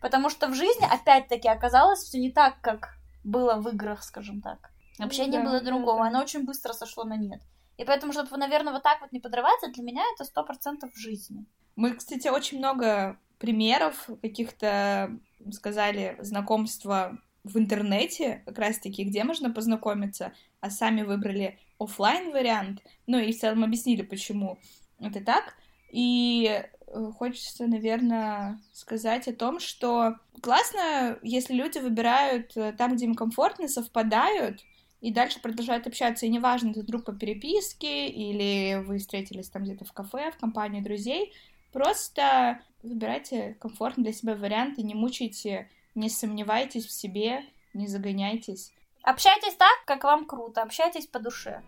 Потому 0.00 0.30
что 0.30 0.46
в 0.46 0.54
жизни, 0.54 0.86
опять-таки, 0.88 1.48
оказалось 1.48 2.00
все 2.00 2.20
не 2.20 2.30
так, 2.30 2.60
как 2.60 2.94
было 3.24 3.54
в 3.54 3.68
играх, 3.68 4.04
скажем 4.04 4.42
так. 4.42 4.70
Общение 5.00 5.42
да, 5.42 5.48
было 5.48 5.60
другого, 5.60 5.98
да, 5.98 6.04
да. 6.04 6.08
оно 6.10 6.20
очень 6.22 6.44
быстро 6.44 6.72
сошло 6.72 7.02
на 7.02 7.16
нет. 7.16 7.42
И 7.78 7.84
поэтому, 7.84 8.12
чтобы, 8.12 8.36
наверное, 8.36 8.72
вот 8.72 8.84
так 8.84 9.00
вот 9.00 9.10
не 9.10 9.18
подрываться, 9.18 9.72
для 9.72 9.82
меня 9.82 10.04
это 10.14 10.24
сто 10.24 10.44
процентов 10.44 10.92
в 10.92 10.98
жизни. 10.98 11.44
Мы, 11.74 11.94
кстати, 11.94 12.28
очень 12.28 12.58
много 12.58 13.18
примеров 13.38 14.08
каких-то, 14.22 15.18
сказали, 15.50 16.16
знакомства 16.20 17.18
в 17.44 17.58
интернете, 17.58 18.42
как 18.46 18.58
раз-таки, 18.58 19.04
где 19.04 19.22
можно 19.22 19.50
познакомиться, 19.50 20.32
а 20.60 20.70
сами 20.70 21.02
выбрали 21.02 21.58
офлайн 21.78 22.32
вариант, 22.32 22.82
ну 23.06 23.18
и 23.18 23.32
в 23.32 23.38
целом 23.38 23.64
объяснили, 23.64 24.02
почему 24.02 24.58
это 24.98 25.22
так. 25.22 25.54
И 25.90 26.64
э, 26.86 27.10
хочется, 27.18 27.66
наверное, 27.66 28.60
сказать 28.72 29.28
о 29.28 29.34
том, 29.34 29.60
что 29.60 30.16
классно, 30.40 31.18
если 31.22 31.54
люди 31.54 31.78
выбирают 31.78 32.56
э, 32.56 32.72
там, 32.72 32.96
где 32.96 33.04
им 33.04 33.14
комфортно, 33.14 33.68
совпадают, 33.68 34.64
и 35.00 35.12
дальше 35.12 35.38
продолжают 35.40 35.86
общаться, 35.86 36.24
и 36.24 36.30
неважно, 36.30 36.70
это 36.70 36.82
друг 36.82 37.04
по 37.04 37.12
переписке, 37.12 38.08
или 38.08 38.82
вы 38.82 38.98
встретились 38.98 39.50
там 39.50 39.64
где-то 39.64 39.84
в 39.84 39.92
кафе, 39.92 40.30
в 40.30 40.38
компании 40.38 40.80
друзей, 40.80 41.34
просто 41.74 42.60
выбирайте 42.84 43.56
комфортный 43.60 44.04
для 44.04 44.12
себя 44.12 44.36
вариант 44.36 44.78
и 44.78 44.82
не 44.84 44.94
мучайте 44.94 45.68
не 45.96 46.08
сомневайтесь 46.08 46.86
в 46.86 46.92
себе, 46.92 47.44
не 47.72 47.88
загоняйтесь. 47.88 48.72
Общайтесь 49.02 49.54
так, 49.54 49.84
как 49.84 50.04
вам 50.04 50.24
круто, 50.24 50.62
общайтесь 50.62 51.06
по 51.06 51.18
душе. 51.18 51.62